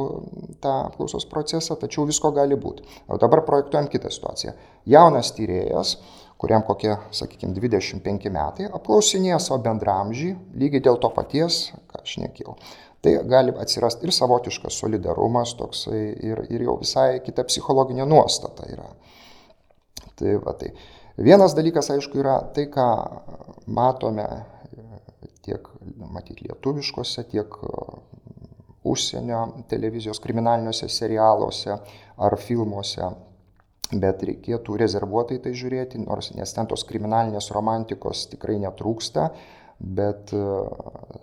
tą 0.62 0.74
apklausos 0.90 1.26
procesą, 1.30 1.78
tačiau 1.80 2.06
visko 2.06 2.30
gali 2.34 2.58
būti. 2.60 2.84
O 3.08 3.18
dabar 3.20 3.44
projektuojam 3.46 3.88
kitą 3.90 4.12
situaciją. 4.12 4.54
Jaunas 4.90 5.32
tyrėjas, 5.36 5.96
kuriam 6.40 6.64
kokie, 6.66 6.96
sakykime, 7.14 7.54
25 7.56 8.32
metai, 8.34 8.66
apklausinėja 8.74 9.38
savo 9.42 9.60
bendramžį, 9.64 10.32
lygiai 10.60 10.82
dėl 10.84 10.98
to 11.02 11.10
paties, 11.14 11.68
ką 11.90 12.02
aš 12.02 12.16
nekėjau. 12.24 12.56
Tai 13.04 13.12
gali 13.28 13.52
atsirasti 13.60 14.08
ir 14.08 14.14
savotiškas 14.16 14.78
solidarumas 14.80 15.52
toksai, 15.58 16.00
ir, 16.24 16.40
ir 16.48 16.64
jau 16.64 16.78
visai 16.80 17.20
kita 17.24 17.44
psichologinė 17.50 18.06
nuostata 18.08 18.66
yra. 18.72 18.88
Tai, 20.16 20.36
va, 20.44 20.54
tai. 20.56 20.72
Vienas 21.20 21.54
dalykas, 21.54 21.90
aišku, 21.94 22.18
yra 22.22 22.38
tai, 22.56 22.66
ką 22.72 22.86
matome 23.76 24.26
tiek, 25.44 25.68
matyti, 26.10 26.48
lietuviškose, 26.48 27.26
tiek 27.28 27.58
užsienio 28.84 29.44
televizijos 29.68 30.20
kriminaliniuose 30.20 30.88
serialuose 30.92 31.76
ar 32.16 32.36
filmuose 32.40 33.08
bet 34.02 34.22
reikėtų 34.26 34.76
rezervuotai 34.80 35.40
tai 35.44 35.52
žiūrėti, 35.56 36.00
nors 36.04 36.32
nes 36.34 36.54
ten 36.56 36.68
tos 36.70 36.84
kriminalinės 36.88 37.50
romantikos 37.54 38.26
tikrai 38.32 38.56
netrūksta, 38.62 39.28
bet, 39.78 40.32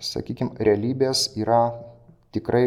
sakykime, 0.04 0.58
realybės 0.60 1.30
yra 1.40 1.62
tikrai 2.36 2.66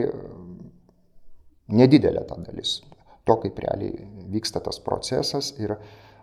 nedidelė 1.72 2.24
ta 2.28 2.38
dalis. 2.40 2.80
To, 3.24 3.38
kaip 3.40 3.58
realiai 3.64 4.04
vyksta 4.32 4.60
tas 4.64 4.80
procesas 4.84 5.52
ir, 5.56 5.76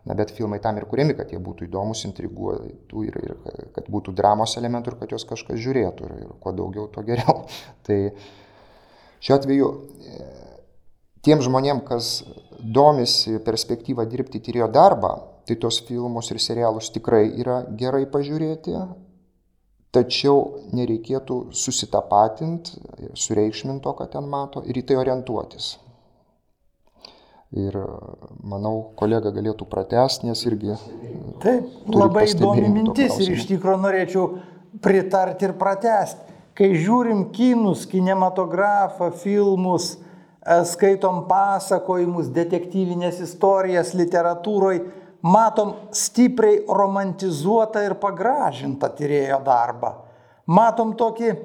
na, 0.06 0.14
bet 0.18 0.34
filmai 0.36 0.60
tam 0.62 0.78
ir 0.78 0.86
kuriami, 0.90 1.16
kad 1.18 1.32
jie 1.34 1.40
būtų 1.42 1.66
įdomus, 1.66 2.04
intriguotų 2.10 3.06
ir, 3.08 3.18
ir 3.26 3.72
kad 3.74 3.90
būtų 3.90 4.14
dramos 4.18 4.54
elementų 4.62 4.94
ir 4.94 5.00
kad 5.00 5.16
juos 5.16 5.26
kažkas 5.30 5.62
žiūrėtų 5.64 6.10
ir, 6.10 6.20
ir 6.28 6.36
kuo 6.44 6.54
daugiau, 6.54 6.86
to 6.94 7.02
geriau. 7.08 7.46
Tai 7.88 8.00
šiuo 9.22 9.40
atveju 9.40 9.72
tiem 11.26 11.42
žmonėm, 11.42 11.82
kas 11.86 12.20
domisi 12.64 13.40
perspektyvą 13.46 14.06
dirbti 14.10 14.42
tyrėjo 14.44 14.68
darbą, 14.72 15.12
tai 15.48 15.58
tos 15.62 15.82
filmus 15.88 16.32
ir 16.32 16.40
serialus 16.40 16.92
tikrai 16.94 17.26
yra 17.42 17.62
gerai 17.78 18.06
pažiūrėti, 18.10 18.76
tačiau 19.92 20.44
nereikėtų 20.72 21.38
susitapatinti, 21.56 22.80
sureikšminti 23.18 23.84
to, 23.84 23.96
ką 23.98 24.08
ten 24.14 24.30
mato 24.32 24.64
ir 24.64 24.80
į 24.80 24.86
tai 24.88 25.00
orientuotis. 25.02 25.74
Ir 27.52 27.76
manau, 28.48 28.94
kolega 28.96 29.34
galėtų 29.36 29.66
pratesti, 29.68 30.30
nes 30.30 30.40
irgi. 30.48 30.78
Taip, 31.44 31.68
labai 31.92 32.30
įdomi 32.32 32.70
mintis 32.72 33.18
ir 33.20 33.34
iš 33.34 33.44
tikrųjų 33.50 33.82
norėčiau 33.84 34.28
pritarti 34.80 35.50
ir 35.50 35.58
pratesti. 35.60 36.30
Kai 36.56 36.70
žiūrim 36.78 37.26
kinus, 37.36 37.84
kinematografą, 37.92 39.10
filmus, 39.20 39.98
skaitom 40.66 41.26
pasakojimus, 41.30 42.32
detektyvinės 42.34 43.22
istorijas 43.22 43.94
literatūroje, 43.98 44.86
matom 45.22 45.76
stipriai 45.94 46.64
romantizuotą 46.66 47.84
ir 47.86 47.98
pagražintą 48.02 48.90
tyrėjo 48.98 49.42
darbą. 49.46 49.94
Matom 50.50 50.96
tokį 50.98 51.30
e, 51.30 51.38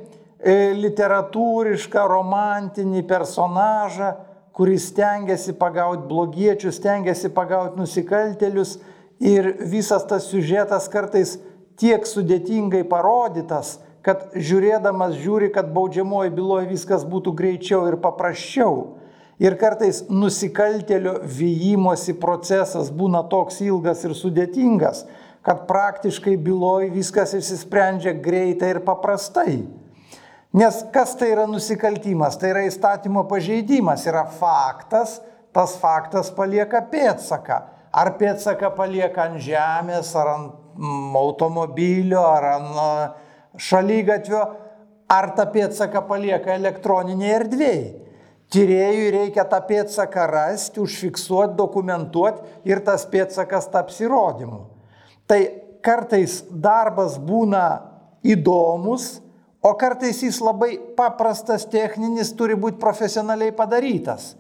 literatūrišką, 0.80 2.06
romantinį 2.08 3.04
personažą, 3.08 4.14
kuris 4.56 4.88
stengiasi 4.88 5.52
pagauti 5.60 6.06
blogiečius, 6.08 6.78
stengiasi 6.80 7.28
pagauti 7.36 7.76
nusikaltelius 7.76 8.78
ir 9.20 9.52
visas 9.68 10.06
tas 10.08 10.30
siužetas 10.30 10.88
kartais 10.88 11.36
tiek 11.76 12.08
sudėtingai 12.08 12.80
parodytas, 12.88 13.76
kad 14.06 14.36
žiūrėdamas 14.38 15.16
žiūri, 15.18 15.50
kad 15.50 15.72
baudžiamoji 15.74 16.30
byloje 16.36 16.68
viskas 16.70 17.02
būtų 17.08 17.32
greičiau 17.34 17.88
ir 17.90 17.98
paprasčiau. 17.98 19.00
Ir 19.42 19.58
kartais 19.60 20.04
nusikaltėlio 20.08 21.18
vyjimosi 21.26 22.14
procesas 22.16 22.88
būna 22.88 23.24
toks 23.28 23.58
ilgas 23.66 24.04
ir 24.06 24.14
sudėtingas, 24.16 25.02
kad 25.44 25.66
praktiškai 25.68 26.36
byloje 26.40 26.92
viskas 26.94 27.34
išsisprendžia 27.36 28.14
greitai 28.22 28.76
ir 28.76 28.80
paprastai. 28.86 29.58
Nes 30.56 30.78
kas 30.94 31.12
tai 31.18 31.34
yra 31.34 31.44
nusikaltimas? 31.50 32.38
Tai 32.40 32.54
yra 32.54 32.62
įstatymo 32.64 33.26
pažeidimas, 33.28 34.06
yra 34.08 34.24
faktas, 34.38 35.18
tas 35.52 35.74
faktas 35.82 36.30
palieka 36.32 36.80
pėtsaką. 36.88 37.58
Ar 37.92 38.14
pėtsaką 38.16 38.70
palieka 38.78 39.26
ant 39.26 39.42
žemės, 39.42 40.14
ar 40.16 40.32
ant 40.32 40.56
automobilio, 41.18 42.22
ar 42.22 42.52
ant 42.54 43.24
šalygatvio, 43.60 44.42
ar 45.06 45.30
tą 45.36 45.46
pėdsaką 45.54 46.02
palieka 46.08 46.54
elektroninėje 46.56 47.38
erdvėje. 47.40 47.86
Tyrėjui 48.52 49.06
reikia 49.10 49.42
tą 49.50 49.58
pėdsaką 49.66 50.24
rasti, 50.30 50.78
užfiksuoti, 50.78 51.56
dokumentuoti 51.58 52.70
ir 52.70 52.78
tas 52.86 53.02
pėdsakas 53.10 53.66
taps 53.72 53.98
įrodymu. 54.04 54.60
Tai 55.26 55.40
kartais 55.82 56.44
darbas 56.50 57.16
būna 57.18 57.64
įdomus, 58.26 59.16
o 59.62 59.72
kartais 59.74 60.22
jis 60.22 60.38
labai 60.42 60.76
paprastas, 60.98 61.66
techninis, 61.66 62.30
turi 62.38 62.54
būti 62.54 62.78
profesionaliai 62.78 63.54
padarytas. 63.54 64.36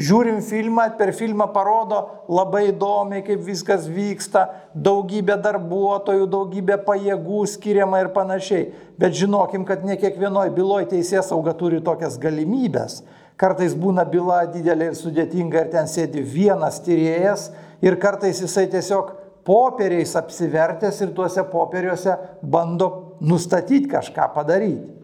Žiūrim 0.00 0.38
filmą, 0.40 0.86
per 0.96 1.10
filmą 1.12 1.50
parodo 1.52 1.98
labai 2.32 2.70
įdomiai, 2.70 3.20
kaip 3.26 3.42
viskas 3.44 3.84
vyksta, 3.90 4.46
daugybė 4.72 5.36
darbuotojų, 5.44 6.28
daugybė 6.30 6.78
pajėgų 6.86 7.42
skiriama 7.52 8.00
ir 8.00 8.08
panašiai. 8.14 8.70
Bet 9.00 9.18
žinokim, 9.18 9.66
kad 9.68 9.84
ne 9.84 9.98
kiekvienoje 10.00 10.54
byloje 10.56 10.88
teisės 10.94 11.28
sauga 11.28 11.52
turi 11.58 11.82
tokias 11.84 12.16
galimybės. 12.22 13.02
Kartais 13.40 13.74
būna 13.76 14.06
byla 14.08 14.46
didelė 14.54 14.90
ir 14.90 14.96
sudėtinga 14.96 15.66
ir 15.66 15.72
ten 15.74 15.88
sėdi 15.88 16.24
vienas 16.24 16.80
tyrėjas 16.84 17.50
ir 17.84 17.96
kartais 18.00 18.40
jisai 18.40 18.66
tiesiog 18.72 19.12
popieriais 19.44 20.16
apsivertęs 20.16 21.02
ir 21.04 21.12
tuose 21.16 21.44
popieriuose 21.52 22.16
bando 22.40 22.90
nustatyti 23.20 23.88
kažką 23.92 24.32
padaryti. 24.32 24.99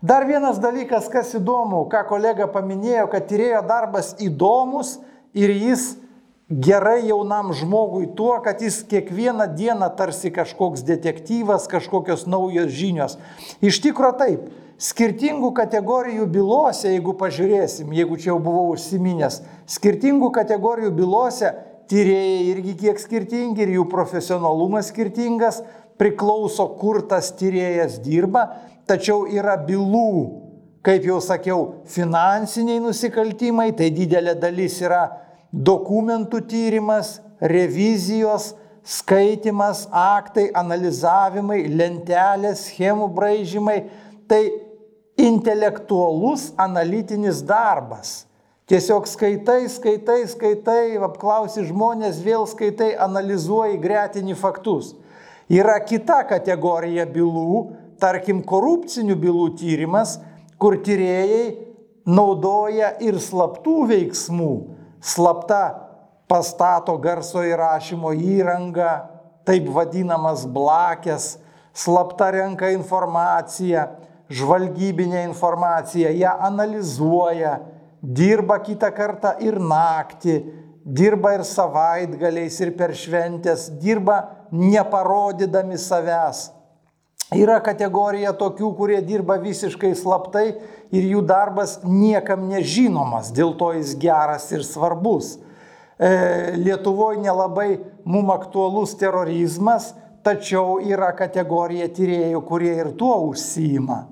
Dar 0.00 0.24
vienas 0.24 0.56
dalykas, 0.56 1.10
kas 1.12 1.34
įdomu, 1.36 1.82
ką 1.92 2.06
kolega 2.08 2.46
paminėjo, 2.48 3.04
kad 3.12 3.26
tyrėjo 3.28 3.58
darbas 3.68 4.14
įdomus 4.16 4.94
ir 5.36 5.52
jis 5.52 5.90
gerai 6.48 7.02
jaunam 7.04 7.50
žmogui 7.52 8.06
tuo, 8.16 8.38
kad 8.40 8.62
jis 8.64 8.78
kiekvieną 8.88 9.50
dieną 9.58 9.90
tarsi 9.98 10.32
kažkoks 10.32 10.86
detektyvas, 10.88 11.68
kažkokios 11.68 12.24
naujos 12.24 12.72
žinios. 12.72 13.18
Iš 13.60 13.82
tikrųjų 13.84 14.16
taip, 14.22 14.48
skirtingų 14.80 15.52
kategorijų 15.60 16.30
bylose, 16.32 16.94
jeigu 16.94 17.12
pažiūrėsim, 17.20 17.92
jeigu 17.92 18.16
čia 18.16 18.32
jau 18.32 18.38
buvau 18.40 18.70
užsiminęs, 18.72 19.42
skirtingų 19.68 20.32
kategorijų 20.40 20.94
bylose 20.96 21.52
tyrėjai 21.92 22.40
irgi 22.54 22.78
kiek 22.86 23.04
skirtingi 23.04 23.66
ir 23.66 23.76
jų 23.76 23.84
profesionalumas 23.92 24.88
skirtingas, 24.94 25.60
priklauso, 26.00 26.64
kur 26.80 27.02
tas 27.04 27.28
tyrėjas 27.36 28.00
dirba, 28.00 28.48
tačiau 28.90 29.24
yra 29.30 29.54
bylų, 29.62 30.10
kaip 30.86 31.06
jau 31.06 31.20
sakiau, 31.22 31.66
finansiniai 31.86 32.82
nusikaltimai, 32.82 33.70
tai 33.78 33.92
didelė 33.94 34.34
dalis 34.42 34.80
yra 34.82 35.04
dokumentų 35.52 36.42
tyrimas, 36.50 37.18
revizijos, 37.40 38.54
skaitimas, 38.86 39.84
aktai, 39.92 40.48
analizavimai, 40.56 41.62
lentelės, 41.68 42.66
schemų 42.70 43.10
braižymai. 43.14 43.78
Tai 44.30 44.40
intelektualus 45.20 46.50
analitinis 46.58 47.42
darbas. 47.44 48.24
Tiesiog 48.70 49.08
skaitai, 49.10 49.64
skaitai, 49.68 50.22
skaitai, 50.30 50.94
apklausi 51.02 51.64
žmonės, 51.66 52.20
vėl 52.22 52.46
skaitai, 52.46 52.92
analizuoji, 53.02 53.80
gretini 53.82 54.36
faktus. 54.38 54.94
Yra 55.50 55.80
kita 55.82 56.20
kategorija 56.30 57.08
bylų, 57.10 57.64
tarkim, 58.00 58.42
korupcinių 58.46 59.16
bylų 59.20 59.46
tyrimas, 59.60 60.18
kur 60.60 60.76
tyrėjai 60.84 61.44
naudoja 62.08 62.94
ir 63.04 63.20
slaptų 63.22 63.84
veiksmų. 63.90 64.52
Slapta 65.00 65.62
pastato 66.30 66.96
garso 67.00 67.42
įrašymo 67.46 68.12
įrangą, 68.14 68.92
taip 69.48 69.70
vadinamas 69.72 70.44
blakės, 70.46 71.38
slapta 71.74 72.30
renka 72.34 72.70
informaciją, 72.74 73.86
žvalgybinę 74.30 75.24
informaciją, 75.30 76.12
ją 76.20 76.36
analizuoja, 76.46 77.58
dirba 78.02 78.60
kitą 78.62 78.92
kartą 78.94 79.34
ir 79.42 79.58
naktį, 79.58 80.36
dirba 80.84 81.34
ir 81.38 81.44
savaitgaliais, 81.46 82.60
ir 82.62 82.72
per 82.78 82.94
šventės, 82.96 83.68
dirba 83.82 84.20
neparodydami 84.52 85.78
savęs. 85.78 86.48
Yra 87.30 87.60
kategorija 87.62 88.32
tokių, 88.34 88.72
kurie 88.74 88.98
dirba 89.06 89.36
visiškai 89.38 89.92
slaptai 89.94 90.48
ir 90.90 91.04
jų 91.12 91.20
darbas 91.22 91.76
niekam 91.86 92.48
nežinomas, 92.50 93.30
dėl 93.30 93.54
to 93.54 93.70
jis 93.76 93.94
geras 94.02 94.48
ir 94.50 94.64
svarbus. 94.66 95.36
E, 95.94 96.10
Lietuvoje 96.58 97.20
nelabai 97.22 97.68
mum 98.02 98.32
aktualus 98.34 98.96
terorizmas, 98.98 99.92
tačiau 100.26 100.80
yra 100.82 101.12
kategorija 101.14 101.86
tyriejų, 101.94 102.42
kurie 102.50 102.74
ir 102.82 102.92
tuo 102.98 103.14
užsijima. 103.28 104.08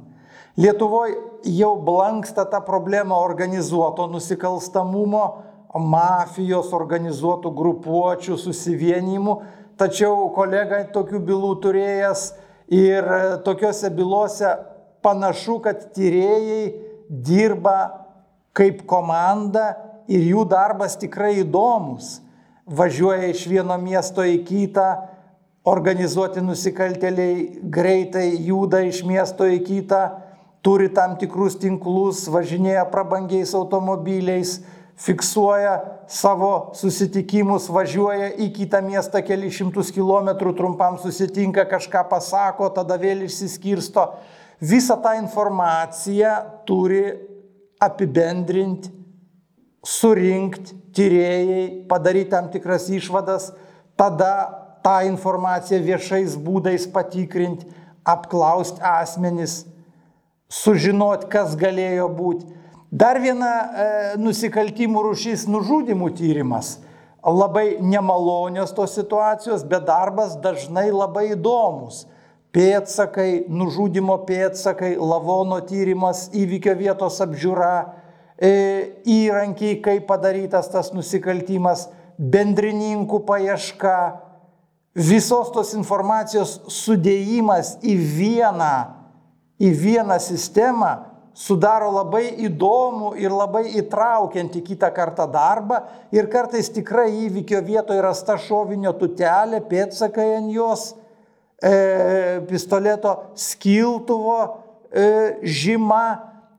Lietuvoje 0.58 1.18
jau 1.58 1.74
blanksta 1.82 2.46
ta 2.46 2.62
problema 2.62 3.18
organizuoto 3.18 4.06
nusikalstamumo, 4.14 5.26
mafijos 5.74 6.70
organizuotų 6.74 7.50
grupuočių 7.54 8.38
susivienimų, 8.38 9.40
tačiau 9.78 10.30
kolega 10.34 10.84
tokių 10.94 11.26
bylų 11.26 11.56
turėjęs 11.66 12.30
Ir 12.68 13.06
tokiuose 13.44 13.88
bylose 13.96 14.50
panašu, 15.04 15.58
kad 15.64 15.88
tyrėjai 15.96 16.62
dirba 17.08 17.78
kaip 18.56 18.82
komanda 18.88 19.70
ir 20.10 20.24
jų 20.26 20.44
darbas 20.50 20.98
tikrai 21.00 21.38
įdomus. 21.42 22.18
Važiuoja 22.68 23.30
iš 23.32 23.46
vieno 23.48 23.78
miesto 23.80 24.24
į 24.26 24.42
kitą, 24.44 24.88
organizuoti 25.68 26.42
nusikaltėliai 26.44 27.62
greitai 27.72 28.26
juda 28.44 28.82
iš 28.84 29.02
miesto 29.08 29.48
į 29.48 29.62
kitą, 29.64 30.02
turi 30.64 30.90
tam 30.92 31.16
tikrus 31.20 31.56
tinklus, 31.60 32.26
važinėja 32.28 32.84
prabangiais 32.92 33.54
automobiliais, 33.56 34.58
fiksuoja 34.98 35.74
savo 36.10 36.72
susitikimus, 36.74 37.68
važiuoja 37.70 38.32
į 38.40 38.50
kitą 38.56 38.80
miestą 38.82 39.22
keli 39.22 39.50
šimtus 39.54 39.92
kilometrų, 39.94 40.56
trumpam 40.58 40.98
susitinka, 40.98 41.68
kažką 41.70 42.02
pasako, 42.10 42.70
tada 42.74 42.98
vėl 42.98 43.22
išsiskirsto. 43.28 44.08
Visą 44.58 44.96
tą 44.98 45.14
informaciją 45.20 46.34
turi 46.66 47.04
apibendrinti, 47.78 48.90
surinkti 49.86 50.74
tyrėjai, 50.98 51.64
padaryti 51.90 52.32
tam 52.34 52.48
tikras 52.50 52.88
išvadas, 52.90 53.52
tada 53.98 54.32
tą 54.82 54.98
informaciją 55.06 55.78
viešais 55.86 56.34
būdais 56.42 56.88
patikrinti, 56.90 57.70
apklausti 58.02 58.82
asmenis, 58.82 59.60
sužinoti, 60.50 61.28
kas 61.30 61.54
galėjo 61.60 62.08
būti. 62.18 62.54
Dar 62.88 63.18
viena 63.20 63.48
e, 63.52 63.88
nusikaltimų 64.16 65.02
rušys- 65.10 65.44
nužudimų 65.52 66.08
tyrimas. 66.16 66.78
Labai 67.20 67.76
nemalonios 67.84 68.72
tos 68.72 68.94
situacijos, 68.96 69.62
bet 69.68 69.84
darbas 69.84 70.36
dažnai 70.40 70.88
labai 70.90 71.34
įdomus. 71.34 72.06
Pėtsakai, 72.52 73.44
nužudimo 73.48 74.16
pėtsakai, 74.24 74.96
lavono 74.96 75.60
tyrimas, 75.60 76.30
įvykio 76.32 76.74
vietos 76.78 77.20
apžiūra, 77.20 77.92
e, 78.40 78.92
įrankiai, 79.04 79.82
kaip 79.82 80.06
padarytas 80.06 80.68
tas 80.72 80.90
nusikaltimas, 80.92 81.88
bendrininkų 82.18 83.20
paieška, 83.26 84.22
visos 84.94 85.52
tos 85.52 85.74
informacijos 85.74 86.60
sudėjimas 86.72 87.76
į 87.82 87.98
vieną, 88.16 88.88
į 89.60 89.74
vieną 89.76 90.18
sistemą 90.18 91.17
sudaro 91.36 91.90
labai 91.94 92.28
įdomų 92.48 93.14
ir 93.20 93.34
labai 93.34 93.64
įtraukiantį 93.80 94.62
kitą 94.70 94.90
kartą 94.94 95.28
darbą 95.30 95.82
ir 96.14 96.30
kartais 96.32 96.70
tikrai 96.74 97.08
įvykio 97.26 97.60
vietoje 97.66 98.02
rasta 98.04 98.38
šovinio 98.40 98.94
tutelė, 98.98 99.62
pėtsakai 99.68 100.28
ant 100.38 100.52
jos, 100.54 100.86
e, 101.62 102.40
pistoleto 102.48 103.14
skiltuvo 103.38 104.38
e, 104.90 105.38
žyma 105.42 106.04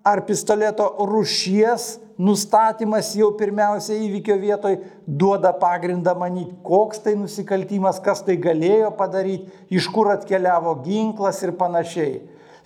ar 0.03 0.23
pistoleto 0.27 0.93
rušies 1.09 1.97
nustatymas 2.19 3.13
jau 3.15 3.31
pirmiausia 3.39 3.95
įvykio 3.95 4.35
vietoj 4.41 4.75
duoda 5.07 5.53
pagrindą 5.55 6.13
manyti, 6.19 6.51
koks 6.67 6.99
tai 7.05 7.15
nusikaltimas, 7.15 8.01
kas 8.03 8.21
tai 8.27 8.35
galėjo 8.41 8.91
padaryti, 8.99 9.47
iš 9.71 9.87
kur 9.93 10.11
atkeliavo 10.11 10.75
ginklas 10.83 11.39
ir 11.45 11.55
panašiai. 11.59 12.19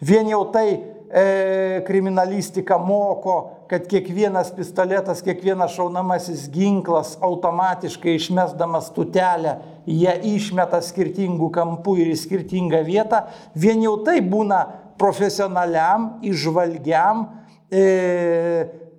Vien 0.04 0.28
jau 0.32 0.42
tai 0.52 0.93
e, 1.14 1.84
kriminalistika 1.88 2.78
moko, 2.78 3.36
kad 3.70 3.86
kiekvienas 3.90 4.50
pistoletas, 4.56 5.22
kiekvienas 5.22 5.76
šaunamasis 5.78 6.48
ginklas 6.54 7.16
automatiškai 7.22 8.16
išmesdamas 8.18 8.90
tutelę, 8.96 9.60
jie 9.86 10.16
išmeta 10.34 10.82
skirtingų 10.82 11.52
kampų 11.54 12.00
ir 12.02 12.14
į 12.16 12.20
skirtingą 12.24 12.82
vietą. 12.88 13.28
Vien 13.54 13.84
jau 13.86 14.00
tai 14.06 14.20
būna 14.26 14.64
profesionaliam, 14.98 16.16
išvalgiam, 16.26 17.28
e, 17.70 17.84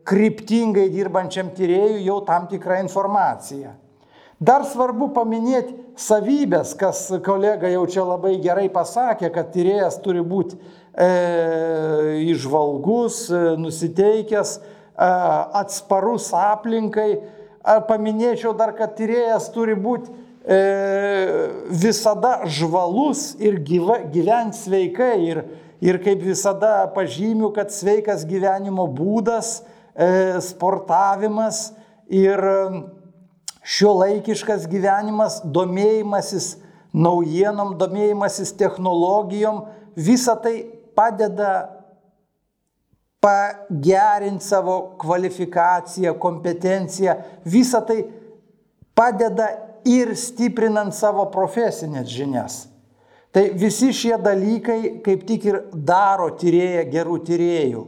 kryptingai 0.05 0.90
dirbančiam 0.92 1.50
tyriejui 1.57 2.05
jau 2.05 2.20
tam 2.27 2.46
tikrą 2.46 2.83
informaciją. 2.85 3.72
Dar 4.44 4.64
svarbu 4.66 5.09
paminėti 5.14 5.77
savybės, 5.96 6.74
kas 6.77 7.07
kolega 7.24 7.70
jau 7.70 7.85
čia 7.88 8.03
labai 8.05 8.35
gerai 8.42 8.66
pasakė, 8.72 9.31
kad 9.33 9.53
tyrėjas 9.55 10.00
turi 10.05 10.24
būti 10.27 10.59
e, 10.97 11.09
išvalgus, 12.31 13.27
e, 13.31 13.43
nusiteikęs, 13.61 14.57
e, 14.59 15.11
atsparus 15.61 16.31
aplinkai. 16.39 17.11
E, 17.19 17.77
paminėčiau 17.89 18.55
dar, 18.57 18.75
kad 18.79 18.97
tyrėjas 18.99 19.51
turi 19.55 19.77
būti 19.77 20.11
e, 20.47 20.61
visada 21.69 22.41
žvalus 22.47 23.35
ir 23.43 23.61
gyva, 23.67 24.01
gyventi 24.15 24.63
sveikai. 24.65 25.15
Ir, 25.29 25.45
ir 25.85 26.01
kaip 26.01 26.23
visada 26.25 26.85
pažymiu, 26.95 27.51
kad 27.53 27.73
sveikas 27.75 28.25
gyvenimo 28.29 28.87
būdas 28.89 29.59
E, 29.95 30.41
sportavimas 30.43 31.71
ir 32.11 32.41
šio 33.63 33.93
laikiškas 34.01 34.67
gyvenimas, 34.67 35.39
domėjimasis 35.47 36.57
naujienom, 36.95 37.77
domėjimasis 37.79 38.51
technologijom, 38.59 39.63
visa 39.95 40.35
tai 40.35 40.67
padeda 40.97 41.53
pagerinti 43.25 44.45
savo 44.45 44.97
kvalifikaciją, 45.01 46.15
kompetenciją, 46.21 47.15
visa 47.45 47.81
tai 47.81 48.05
padeda 48.95 49.49
ir 49.89 50.13
stiprinant 50.17 50.95
savo 50.95 51.25
profesinės 51.33 52.09
žinias. 52.13 52.59
Tai 53.35 53.49
visi 53.59 53.91
šie 53.97 54.15
dalykai 54.23 55.01
kaip 55.05 55.25
tik 55.27 55.47
ir 55.49 55.61
daro 55.75 56.29
tyrėją 56.39 56.85
gerų 56.93 57.19
tyriejų. 57.27 57.85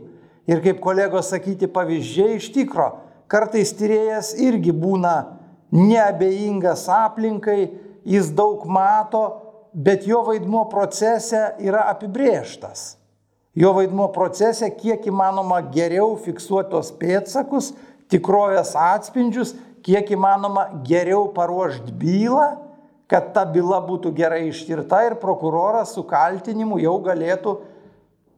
Ir 0.50 0.62
kaip 0.64 0.80
kolegos 0.82 1.30
sakyti 1.30 1.68
pavyzdžiai 1.70 2.38
iš 2.38 2.48
tikro, 2.54 2.88
kartais 3.30 3.72
tyrėjas 3.78 4.32
irgi 4.42 4.74
būna 4.74 5.14
neabejingas 5.74 6.86
aplinkai, 6.90 7.70
jis 8.06 8.30
daug 8.34 8.64
mato, 8.70 9.45
bet 9.76 10.06
jo 10.08 10.22
vaidmuo 10.24 10.64
procese 10.72 11.50
yra 11.60 11.84
apibrieštas. 11.92 12.96
Jo 13.56 13.72
vaidmuo 13.76 14.08
procese 14.12 14.68
kiek 14.72 15.04
įmanoma 15.08 15.62
geriau 15.72 16.14
fiksuotos 16.20 16.90
pėtsakus, 17.00 17.70
tikrovės 18.12 18.74
atspindžius, 18.76 19.54
kiek 19.84 20.10
įmanoma 20.12 20.66
geriau 20.84 21.28
paruošti 21.32 21.92
bylą, 21.92 22.48
kad 23.08 23.30
ta 23.36 23.44
byla 23.48 23.78
būtų 23.86 24.12
gerai 24.16 24.46
ištirta 24.48 25.04
ir 25.06 25.16
prokuroras 25.22 25.94
su 25.94 26.02
kaltinimu 26.08 26.80
jau 26.82 26.96
galėtų 27.04 27.54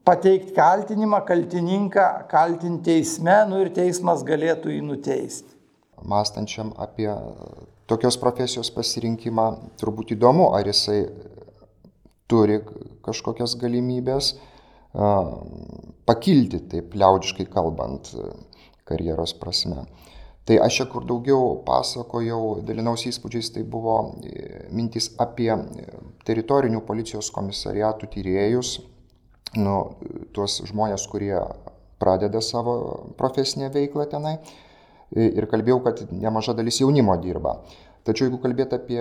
pateikti 0.09 0.55
kaltinimą, 0.57 1.23
kaltininką 1.29 2.09
kaltinti 2.31 2.93
teisme, 2.93 3.39
nu 3.49 3.63
ir 3.65 3.73
teismas 3.75 4.25
galėtų 4.27 4.75
jį 4.75 4.83
nuteisti. 4.91 5.55
Mąstančiam 5.99 6.71
apie 6.79 7.09
tokios 7.89 8.19
profesijos 8.21 8.71
pasirinkimą, 8.75 9.49
turbūt 9.81 10.13
įdomu, 10.17 10.51
ar 10.57 10.69
jisai 10.69 11.07
turi 12.29 12.61
kažkokias 13.07 13.57
galimybės 13.61 14.35
pakilti, 16.09 16.61
taip 16.73 16.95
liaudžiškai 16.97 17.49
kalbant, 17.53 18.13
karjeros 18.89 19.35
prasme. 19.37 19.87
Tai 20.49 20.57
aš 20.65 20.79
čia 20.79 20.85
kur 20.89 21.05
daugiau 21.05 21.59
pasakojau, 21.67 22.63
dalinausi 22.65 23.11
įspūdžiais, 23.11 23.51
tai 23.53 23.65
buvo 23.69 23.99
mintis 24.73 25.11
apie 25.21 25.51
teritorinių 26.25 26.81
policijos 26.89 27.29
komisariatų 27.35 28.09
tyrėjus, 28.15 28.79
nu, 29.61 29.75
tuos 30.33 30.63
žmonės, 30.71 31.05
kurie 31.13 31.37
pradeda 32.01 32.41
savo 32.45 32.79
profesinę 33.21 33.69
veiklą 33.75 34.09
tenai. 34.09 34.39
Ir 35.17 35.49
kalbėjau, 35.49 35.81
kad 35.87 36.01
nemaža 36.13 36.55
dalis 36.57 36.81
jaunimo 36.83 37.15
dirba. 37.23 37.59
Tačiau 38.05 38.29
jeigu 38.29 38.41
kalbėt 38.43 38.75
apie 38.77 39.01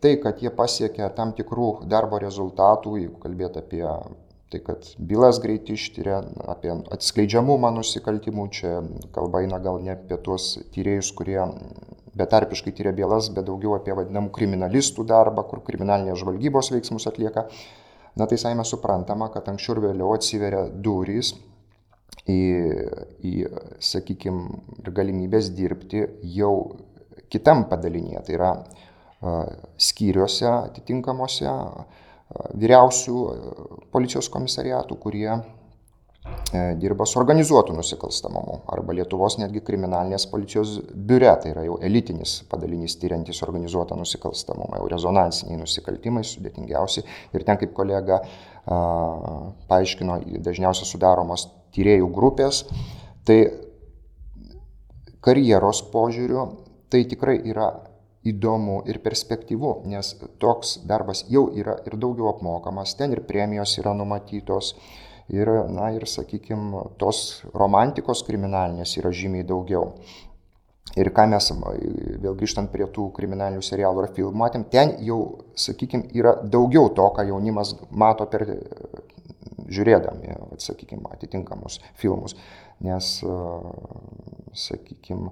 tai, 0.00 0.14
kad 0.20 0.40
jie 0.40 0.52
pasiekia 0.52 1.10
tam 1.16 1.34
tikrų 1.36 1.86
darbo 1.88 2.20
rezultatų, 2.20 2.96
jeigu 3.02 3.20
kalbėt 3.20 3.58
apie 3.60 3.84
tai, 3.84 4.60
kad 4.64 4.88
bylas 4.96 5.40
greit 5.44 5.68
ištyrė, 5.72 6.20
apie 6.54 6.72
atskleidžiamumą 6.96 7.74
nusikaltimų, 7.76 8.48
čia 8.56 8.74
kalba 9.12 9.44
eina 9.44 9.60
gal 9.60 9.80
ne 9.84 9.94
apie 9.96 10.20
tuos 10.24 10.54
tyrėjus, 10.74 11.12
kurie 11.16 11.40
betarpiškai 12.16 12.72
tyria 12.76 12.92
bylas, 12.96 13.30
bet 13.34 13.48
daugiau 13.48 13.74
apie 13.76 13.96
vadinamų 13.96 14.30
kriminalistų 14.36 15.04
darbą, 15.08 15.44
kur 15.48 15.64
kriminalinės 15.66 16.20
žvalgybos 16.22 16.70
veiksmus 16.72 17.08
atlieka 17.10 17.48
na 18.16 18.26
tai 18.26 18.38
saime 18.38 18.64
suprantama, 18.64 19.28
kad 19.32 19.48
anksčiau 19.50 19.76
ir 19.76 19.82
vėliau 19.88 20.14
atsiveria 20.14 20.68
durys 20.70 21.34
į, 22.28 22.40
į 23.24 23.34
sakykime, 23.82 24.62
galimybės 24.94 25.50
dirbti 25.56 26.06
jau 26.36 26.54
kitam 27.32 27.66
padalinėje, 27.70 28.24
tai 28.26 28.38
yra 28.38 28.52
skyriuose 29.80 30.48
atitinkamuose 30.50 31.50
vyriausių 32.58 33.18
policijos 33.94 34.28
komisariatų, 34.32 34.96
kurie 35.00 35.28
dirba 36.80 37.04
su 37.06 37.18
organizuotu 37.18 37.74
nusikalstamumu. 37.76 38.60
Arba 38.72 38.94
Lietuvos 38.96 39.36
netgi 39.40 39.60
kriminalinės 39.64 40.24
policijos 40.30 40.78
biure, 40.94 41.32
tai 41.42 41.52
yra 41.52 41.64
jau 41.66 41.76
elitinis 41.84 42.38
padalinys 42.48 42.96
tyriantis 43.00 43.42
organizuotą 43.44 43.98
nusikalstamumą, 43.98 44.78
jau 44.80 44.88
rezonansiniai 44.92 45.60
nusikaltimai 45.60 46.24
sudėtingiausi. 46.24 47.04
Ir 47.36 47.44
ten 47.44 47.60
kaip 47.60 47.74
kolega 47.76 48.22
a, 48.22 48.78
paaiškino, 49.68 50.20
dažniausiai 50.46 50.88
sudaromos 50.88 51.48
tyriejų 51.74 52.10
grupės, 52.14 52.64
tai 53.26 53.38
karjeros 55.24 55.82
požiūriu 55.92 56.46
tai 56.92 57.04
tikrai 57.10 57.38
yra 57.50 57.72
įdomu 58.24 58.82
ir 58.88 59.00
perspektyvu, 59.04 59.82
nes 59.90 60.14
toks 60.40 60.78
darbas 60.88 61.24
jau 61.28 61.48
yra 61.52 61.76
ir 61.84 61.96
daugiau 62.00 62.30
apmokamas, 62.30 62.94
ten 62.96 63.12
ir 63.12 63.24
premijos 63.28 63.76
yra 63.80 63.92
numatytos, 63.96 64.74
ir, 65.28 65.50
na, 65.72 65.90
ir, 65.96 66.06
sakykime, 66.08 66.84
tos 67.00 67.42
romantikos 67.54 68.24
kriminalinės 68.28 68.96
yra 69.00 69.12
žymiai 69.12 69.46
daugiau. 69.48 69.92
Ir 71.00 71.10
ką 71.16 71.24
mes, 71.32 71.48
vėl 72.22 72.36
grįžtant 72.38 72.70
prie 72.70 72.86
tų 72.92 73.08
kriminalinių 73.16 73.64
serialų 73.64 74.04
ar 74.04 74.10
filmų, 74.14 74.36
matėm, 74.44 74.66
ten 74.70 74.94
jau, 75.02 75.20
sakykime, 75.58 76.12
yra 76.14 76.36
daugiau 76.44 76.92
to, 76.94 77.08
ką 77.16 77.24
jaunimas 77.32 77.74
mato 77.90 78.28
per 78.30 78.44
žiūrėdami, 79.70 80.38
sakykime, 80.62 81.08
atitinkamus 81.14 81.80
filmus. 82.00 82.36
Nes, 82.84 83.10
sakykime, 84.64 85.30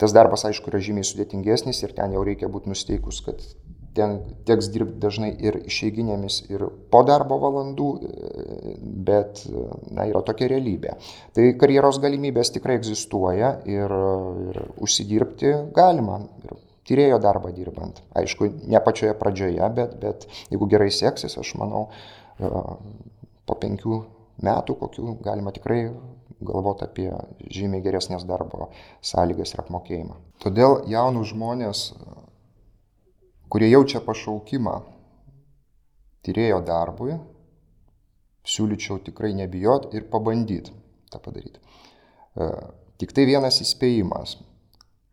tas 0.00 0.14
darbas, 0.16 0.44
aišku, 0.48 0.70
yra 0.72 0.82
žymiai 0.82 1.06
sudėtingesnis 1.06 1.82
ir 1.82 1.96
ten 1.96 2.16
jau 2.16 2.24
reikia 2.26 2.50
būti 2.52 2.70
nusteikus, 2.72 3.22
kad 3.24 3.42
ten 3.96 4.18
teks 4.48 4.68
dirbti 4.74 5.00
dažnai 5.00 5.30
ir 5.40 5.56
išeiginėmis, 5.64 6.42
ir 6.52 6.66
po 6.92 7.00
darbo 7.08 7.38
valandų, 7.40 7.88
bet 9.08 9.40
na, 9.88 10.04
yra 10.04 10.20
tokia 10.26 10.50
realybė. 10.52 10.98
Tai 11.32 11.48
karjeros 11.60 12.00
galimybės 12.04 12.52
tikrai 12.52 12.76
egzistuoja 12.76 13.54
ir, 13.64 13.96
ir 14.50 14.62
užsidirbti 14.84 15.54
galima. 15.76 16.20
Ir 16.44 16.60
tyrėjo 16.86 17.18
darbą 17.22 17.50
dirbant. 17.54 17.98
Aišku, 18.14 18.46
ne 18.70 18.80
pačioje 18.82 19.16
pradžioje, 19.18 19.70
bet, 19.74 19.96
bet 20.02 20.28
jeigu 20.52 20.68
gerai 20.70 20.92
seksis, 20.94 21.34
aš 21.40 21.54
manau, 21.58 21.88
po 23.46 23.56
penkių 23.62 24.02
metų 24.46 24.76
kokių 24.82 25.16
galima 25.24 25.52
tikrai 25.56 25.88
galvoti 26.44 26.84
apie 26.84 27.08
žymiai 27.48 27.84
geresnės 27.84 28.26
darbo 28.28 28.70
sąlygas 29.00 29.54
ir 29.54 29.62
apmokėjimą. 29.64 30.18
Todėl 30.44 30.82
jaunus 30.92 31.30
žmonės 31.32 31.86
kurie 33.48 33.70
jaučia 33.70 34.02
pašaukimą 34.04 34.74
tyrėjo 36.26 36.58
darbui, 36.66 37.14
siūlyčiau 38.46 38.98
tikrai 39.06 39.32
nebijot 39.38 39.92
ir 39.94 40.08
pabandyti 40.10 40.74
tą 41.12 41.20
padaryti. 41.22 41.62
E, 42.36 42.50
tik 43.00 43.14
tai 43.14 43.26
vienas 43.28 43.60
įspėjimas. 43.62 44.36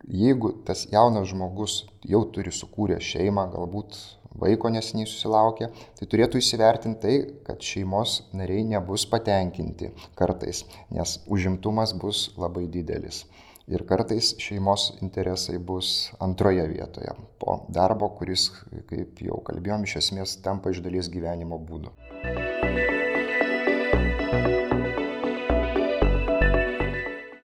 Jeigu 0.04 0.50
tas 0.66 0.84
jaunas 0.92 1.30
žmogus 1.30 1.84
jau 2.04 2.24
turi 2.34 2.52
sukūrę 2.52 2.98
šeimą, 3.00 3.46
galbūt 3.54 3.96
vaiko 4.40 4.70
nesiniai 4.72 5.08
susilaukė, 5.08 5.70
tai 5.98 6.08
turėtų 6.10 6.40
įsivertinti 6.42 7.00
tai, 7.04 7.14
kad 7.46 7.62
šeimos 7.62 8.20
nariai 8.36 8.66
nebus 8.74 9.06
patenkinti 9.10 9.92
kartais, 10.18 10.64
nes 10.94 11.18
užimtumas 11.30 11.94
bus 11.96 12.28
labai 12.40 12.66
didelis. 12.68 13.24
Ir 13.64 13.86
kartais 13.88 14.34
šeimos 14.44 14.90
interesai 15.00 15.56
bus 15.56 16.10
antroje 16.20 16.66
vietoje 16.68 17.14
po 17.40 17.62
darbo, 17.72 18.10
kuris, 18.18 18.50
kaip 18.90 19.24
jau 19.24 19.40
kalbėjom, 19.46 19.88
iš 19.88 19.96
esmės 20.02 20.36
tampa 20.44 20.74
iš 20.74 20.84
dalies 20.84 21.08
gyvenimo 21.08 21.56
būdu. 21.70 21.94